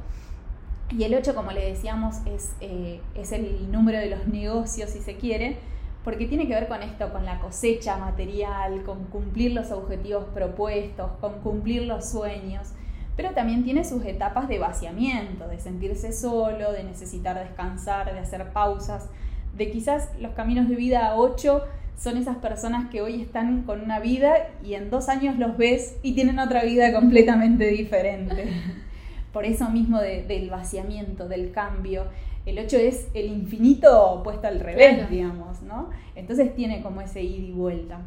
Y 0.90 1.02
el 1.04 1.14
8, 1.14 1.34
como 1.34 1.50
le 1.50 1.66
decíamos, 1.66 2.16
eh, 2.60 3.00
es 3.14 3.32
el 3.32 3.70
número 3.72 3.98
de 3.98 4.06
los 4.06 4.26
negocios, 4.28 4.90
si 4.90 5.00
se 5.00 5.16
quiere, 5.16 5.58
porque 6.04 6.26
tiene 6.26 6.46
que 6.46 6.54
ver 6.54 6.68
con 6.68 6.82
esto, 6.82 7.12
con 7.12 7.24
la 7.24 7.40
cosecha 7.40 7.96
material, 7.96 8.84
con 8.84 9.04
cumplir 9.06 9.52
los 9.52 9.72
objetivos 9.72 10.24
propuestos, 10.32 11.10
con 11.20 11.40
cumplir 11.40 11.82
los 11.82 12.08
sueños 12.08 12.72
pero 13.16 13.30
también 13.30 13.64
tiene 13.64 13.84
sus 13.84 14.04
etapas 14.04 14.46
de 14.48 14.58
vaciamiento, 14.58 15.48
de 15.48 15.58
sentirse 15.58 16.12
solo, 16.12 16.72
de 16.72 16.84
necesitar 16.84 17.38
descansar, 17.38 18.12
de 18.12 18.20
hacer 18.20 18.52
pausas, 18.52 19.08
de 19.56 19.70
quizás 19.70 20.10
los 20.20 20.32
caminos 20.32 20.68
de 20.68 20.76
vida 20.76 21.06
a 21.06 21.16
8 21.16 21.62
son 21.96 22.18
esas 22.18 22.36
personas 22.36 22.90
que 22.90 23.00
hoy 23.00 23.22
están 23.22 23.62
con 23.62 23.80
una 23.80 24.00
vida 24.00 24.50
y 24.62 24.74
en 24.74 24.90
dos 24.90 25.08
años 25.08 25.38
los 25.38 25.56
ves 25.56 25.96
y 26.02 26.14
tienen 26.14 26.38
otra 26.38 26.62
vida 26.62 26.92
completamente 26.92 27.66
diferente. 27.68 28.48
Por 29.32 29.46
eso 29.46 29.70
mismo 29.70 29.98
del 30.00 30.50
vaciamiento, 30.50 31.28
del 31.28 31.52
cambio. 31.52 32.04
El 32.44 32.58
8 32.58 32.76
es 32.76 33.08
el 33.14 33.26
infinito 33.26 34.20
puesto 34.22 34.46
al 34.46 34.60
revés, 34.60 35.08
digamos, 35.10 35.62
¿no? 35.62 35.90
Entonces 36.14 36.54
tiene 36.54 36.82
como 36.82 37.00
ese 37.00 37.22
ida 37.22 37.46
y 37.48 37.52
vuelta. 37.52 38.00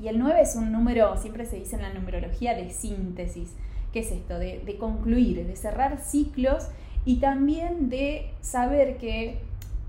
Y 0.00 0.08
el 0.08 0.18
9 0.18 0.40
es 0.42 0.54
un 0.56 0.70
número, 0.70 1.16
siempre 1.16 1.46
se 1.46 1.56
dice 1.56 1.76
en 1.76 1.82
la 1.82 1.92
numerología, 1.92 2.54
de 2.54 2.70
síntesis. 2.70 3.54
¿Qué 3.94 4.00
es 4.00 4.10
esto? 4.10 4.40
De, 4.40 4.76
concluir, 4.80 5.46
de 5.46 5.54
cerrar 5.54 6.00
ciclos 6.00 6.66
y 7.04 7.20
también 7.20 7.90
de 7.90 8.32
saber 8.40 8.96
que 8.96 9.38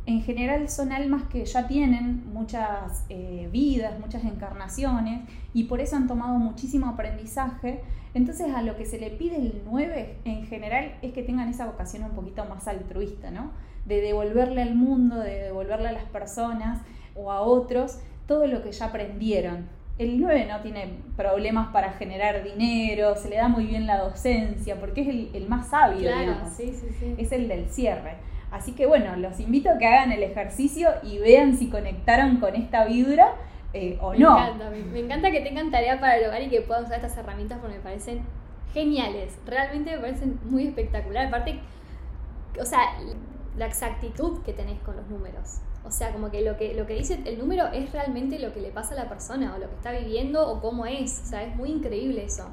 en 0.06 0.22
general 0.22 0.70
son 0.70 0.92
almas 0.92 1.24
que 1.24 1.44
ya 1.44 1.68
tienen 1.68 2.32
muchas 2.32 3.04
eh, 3.10 3.50
vidas, 3.52 4.00
muchas 4.00 4.24
encarnaciones 4.24 5.28
y 5.56 5.64
por 5.64 5.82
eso 5.82 5.96
han 5.96 6.06
tomado 6.06 6.38
muchísimo 6.38 6.86
aprendizaje. 6.86 7.82
Entonces 8.14 8.54
a 8.54 8.62
lo 8.62 8.78
que 8.78 8.86
se 8.86 9.00
le 9.00 9.10
pide 9.10 9.38
el 9.38 9.64
9 9.66 10.18
en 10.24 10.46
general 10.46 11.00
es 11.02 11.12
que 11.12 11.24
tengan 11.24 11.50
esa 11.50 11.66
vocación 11.66 12.04
un 12.04 12.12
poquito 12.12 12.46
más 12.46 12.68
altruista, 12.68 13.32
¿no? 13.32 13.50
De 13.86 14.02
devolverle 14.02 14.62
al 14.62 14.76
mundo, 14.76 15.18
de 15.18 15.46
devolverle 15.46 15.88
a 15.88 15.94
las 15.94 16.06
personas 16.06 16.80
o 17.16 17.32
a 17.32 17.42
otros 17.42 17.98
todo 18.28 18.46
lo 18.46 18.62
que 18.62 18.72
ya 18.72 18.86
aprendieron. 18.86 19.66
El 19.98 20.20
9 20.20 20.48
no 20.52 20.60
tiene 20.60 21.00
problemas 21.16 21.70
para 21.72 21.94
generar 21.94 22.44
dinero, 22.44 23.16
se 23.16 23.30
le 23.30 23.38
da 23.38 23.48
muy 23.48 23.66
bien 23.66 23.88
la 23.88 23.98
docencia, 23.98 24.78
porque 24.78 25.02
es 25.02 25.34
el, 25.34 25.48
más 25.48 25.70
sabio, 25.70 26.10
digamos. 26.10 26.60
Es 27.18 27.32
el 27.32 27.48
del 27.48 27.70
cierre. 27.70 28.18
Así 28.52 28.74
que 28.74 28.86
bueno, 28.86 29.16
los 29.16 29.40
invito 29.40 29.70
a 29.70 29.78
que 29.78 29.88
hagan 29.88 30.12
el 30.12 30.24
ejercicio 30.24 30.90
y 31.04 31.18
vean 31.18 31.58
si 31.58 31.70
conectaron 31.70 32.38
con 32.38 32.56
esta 32.56 32.86
vibra 32.86 33.36
eh, 33.74 33.98
o 34.02 34.14
no. 34.14 34.36
Me 34.36 34.42
encanta, 34.48 34.70
me, 34.70 35.00
encanta 35.00 35.32
que 35.32 35.42
tengan 35.42 35.72
tarea 35.72 36.00
para 36.00 36.18
el 36.18 36.28
hogar 36.28 36.42
y 36.42 36.50
que 36.50 36.62
puedan 36.62 36.86
usar 36.86 36.98
estas 36.98 37.18
herramientas 37.18 37.60
porque 37.60 37.78
me 37.78 37.82
parecen 37.82 38.22
geniales. 38.74 39.38
Realmente 39.46 39.92
me 39.92 40.00
parecen 40.00 40.40
muy 40.46 40.68
espectaculares. 40.68 41.28
Aparte, 41.30 41.60
o 42.60 42.66
sea, 42.66 42.80
la 43.58 43.66
exactitud 43.66 44.42
que 44.44 44.54
tenés 44.54 44.80
con 44.80 44.96
los 44.96 45.08
números. 45.08 45.60
O 45.88 45.92
sea, 45.92 46.12
como 46.12 46.32
que 46.32 46.42
lo, 46.42 46.58
que 46.58 46.74
lo 46.74 46.88
que 46.88 46.96
dice 46.96 47.20
el 47.26 47.38
número 47.38 47.68
es 47.68 47.92
realmente 47.92 48.40
lo 48.40 48.54
que 48.54 48.62
le 48.62 48.70
pasa 48.70 48.94
a 48.94 48.98
la 48.98 49.10
persona 49.10 49.54
o 49.56 49.60
lo 49.60 49.70
que 49.70 49.76
está 49.76 49.92
viviendo 49.92 50.50
o 50.50 50.62
cómo 50.62 50.86
es. 50.86 51.22
O 51.24 51.28
sea, 51.28 51.44
es 51.44 51.56
muy 51.56 51.70
increíble 51.70 52.26
eso. 52.26 52.48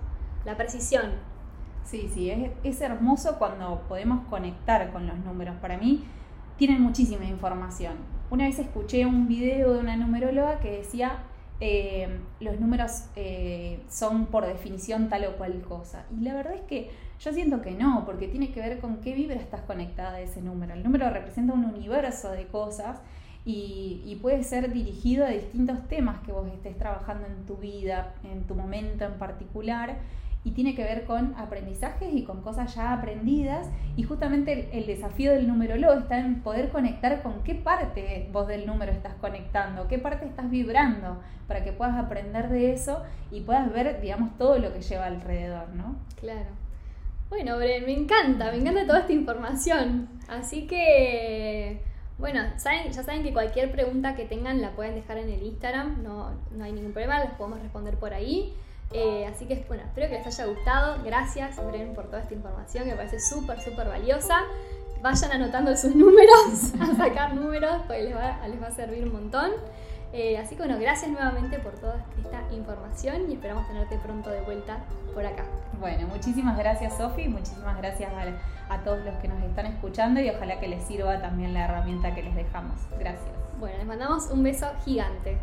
La 0.45 0.57
precisión. 0.57 1.12
Sí, 1.85 2.11
sí, 2.12 2.31
es, 2.62 2.81
hermoso 2.81 3.38
cuando 3.38 3.83
podemos 3.88 4.27
conectar 4.29 4.92
con 4.92 5.07
los 5.07 5.18
números. 5.18 5.57
Para 5.61 5.79
mí 5.79 6.05
tienen 6.57 6.81
muchísima 6.81 7.25
información. 7.25 7.95
Una 8.31 8.45
vez 8.45 8.59
escuché 8.59 9.05
un 9.05 9.29
video 9.29 9.75
de 9.75 9.81
una 9.81 9.97
numeróloga 9.97 10.61
que 10.61 10.79
decía 10.79 11.25
eh, 11.61 12.21
los 12.40 12.59
números 12.61 13.05
eh, 13.16 13.81
son 13.88 14.27
por 14.27 14.47
definición 14.47 15.09
tal 15.09 15.25
o 15.27 15.37
cual 15.37 15.61
cosa. 15.62 16.07
Y 16.16 16.23
la 16.23 16.35
verdad 16.35 16.55
es 16.55 16.62
que 16.62 16.90
yo 17.18 17.33
siento 17.33 17.62
que 17.62 17.73
no, 17.73 18.05
porque 18.05 18.29
tiene 18.29 18.53
que 18.53 18.61
ver 18.61 18.79
con 18.81 19.01
qué 19.01 19.14
vibra 19.14 19.37
estás 19.37 19.62
conectada 19.62 20.14
a 20.14 20.21
ese 20.21 20.40
número. 20.40 20.75
El 20.75 20.83
número 20.83 21.09
representa 21.11 21.53
un 21.53 21.64
universo 21.64 22.31
de 22.31 22.47
cosas 22.47 23.01
y, 23.44 24.18
puede 24.22 24.44
ser 24.44 24.72
dirigido 24.72 25.24
a 25.24 25.31
distintos 25.31 25.88
temas 25.88 26.20
que 26.20 26.31
vos 26.31 26.46
estés 26.46 26.78
trabajando 26.78 27.26
en 27.26 27.44
tu 27.44 27.57
vida, 27.57 28.14
en 28.22 28.44
tu 28.44 28.55
momento 28.55 29.05
en 29.05 29.14
particular 29.14 29.96
y 30.44 30.52
tiene 30.52 30.74
que 30.74 30.83
ver 30.83 31.05
con 31.05 31.35
aprendizajes 31.37 32.12
y 32.12 32.24
con 32.24 32.42
cosas 32.42 32.74
ya 32.74 32.92
aprendidas. 32.92 33.68
Y 33.96 34.02
justamente 34.02 34.68
el, 34.72 34.87
desafío 34.87 35.33
del 35.33 35.46
numerólogo 35.46 35.94
está 35.94 36.18
en 36.18 36.42
poder 36.42 36.70
conectar 36.70 37.22
con 37.22 37.42
qué 37.44 37.55
parte 37.55 38.28
vos 38.33 38.48
del 38.48 38.66
número 38.66 38.90
estás 38.92 39.14
conectando, 39.14 39.87
qué 39.88 39.98
parte 39.98 40.26
estás 40.26 40.50
vibrando, 40.50 41.20
para 41.46 41.62
que 41.62 41.72
puedas 41.72 41.96
aprender 41.96 42.48
de 42.48 42.72
eso 42.72 43.02
y 43.31 43.42
puedas 43.42 43.72
ver, 43.72 44.00
digamos, 44.00 44.37
todo 44.37 44.59
lo 44.59 44.72
que 44.72 44.83
lleva 44.83 45.07
alrededor, 45.07 45.68
¿no? 45.70 45.96
Claro. 46.18 46.50
Bueno, 47.28 47.57
Bren, 47.57 47.87
me 47.87 47.92
encanta, 47.92 48.50
me 48.50 48.59
encanta 48.59 48.87
toda 48.87 49.00
esta 49.00 49.12
información. 49.12 50.09
Así 50.28 50.66
que, 50.66 51.83
bueno, 52.18 52.42
saben, 52.57 52.92
ya 52.92 53.03
saben 53.03 53.22
que 53.22 53.33
cualquier 53.33 53.72
pregunta 53.72 54.14
que 54.14 54.25
tengan 54.25 54.61
la 54.61 54.70
pueden 54.72 54.94
dejar 54.94 55.18
en 55.18 55.31
el 55.31 55.42
Instagram, 55.42 56.03
no, 56.03 56.31
no 56.53 56.64
hay 56.64 56.72
ningún 56.72 56.92
problema, 56.92 57.18
las 57.18 57.35
podemos 57.35 57.61
responder 57.61 57.96
por 57.96 58.14
ahí. 58.14 58.55
Eh, 58.92 59.27
así 59.27 59.46
que 59.46 59.64
bueno, 59.68 59.85
espero 59.85 60.09
que 60.09 60.18
les 60.18 60.27
haya 60.27 60.46
gustado. 60.46 61.03
Gracias, 61.03 61.57
Bren, 61.64 61.94
por 61.94 62.07
toda 62.07 62.20
esta 62.20 62.35
información 62.35 62.85
que 62.85 62.90
me 62.90 62.96
parece 62.96 63.20
súper, 63.20 63.61
súper 63.61 63.88
valiosa. 63.88 64.42
Vayan 65.01 65.33
anotando 65.33 65.77
sus 65.77 65.94
números, 65.96 66.72
a 66.79 66.94
sacar 66.96 67.35
números, 67.35 67.83
porque 67.87 68.05
les 68.05 68.14
va, 68.14 68.46
les 68.46 68.62
va 68.62 68.66
a 68.68 68.72
servir 68.72 69.05
un 69.05 69.12
montón. 69.12 69.51
Eh, 70.12 70.37
así 70.37 70.57
que 70.57 70.62
bueno, 70.62 70.79
gracias 70.79 71.11
nuevamente 71.11 71.59
por 71.59 71.72
toda 71.72 72.05
esta 72.18 72.42
información 72.55 73.31
y 73.31 73.35
esperamos 73.35 73.66
tenerte 73.66 73.96
pronto 73.98 74.31
de 74.31 74.42
vuelta 74.42 74.79
por 75.14 75.25
acá. 75.25 75.44
Bueno, 75.81 76.07
muchísimas 76.07 76.59
gracias 76.59 76.98
Sofi, 76.98 77.29
muchísimas 77.29 77.79
gracias 77.79 78.12
a, 78.12 78.75
a 78.75 78.79
todos 78.85 79.03
los 79.05 79.14
que 79.16 79.29
nos 79.29 79.42
están 79.42 79.66
escuchando 79.66 80.20
y 80.20 80.29
ojalá 80.29 80.61
que 80.61 80.68
les 80.68 80.85
sirva 80.85 81.20
también 81.20 81.55
la 81.55 81.64
herramienta 81.64 82.14
que 82.14 82.22
les 82.22 82.35
dejamos. 82.35 82.79
Gracias. 82.98 83.25
Bueno, 83.59 83.79
les 83.79 83.87
mandamos 83.87 84.31
un 84.31 84.42
beso 84.42 84.66
gigante. 84.85 85.38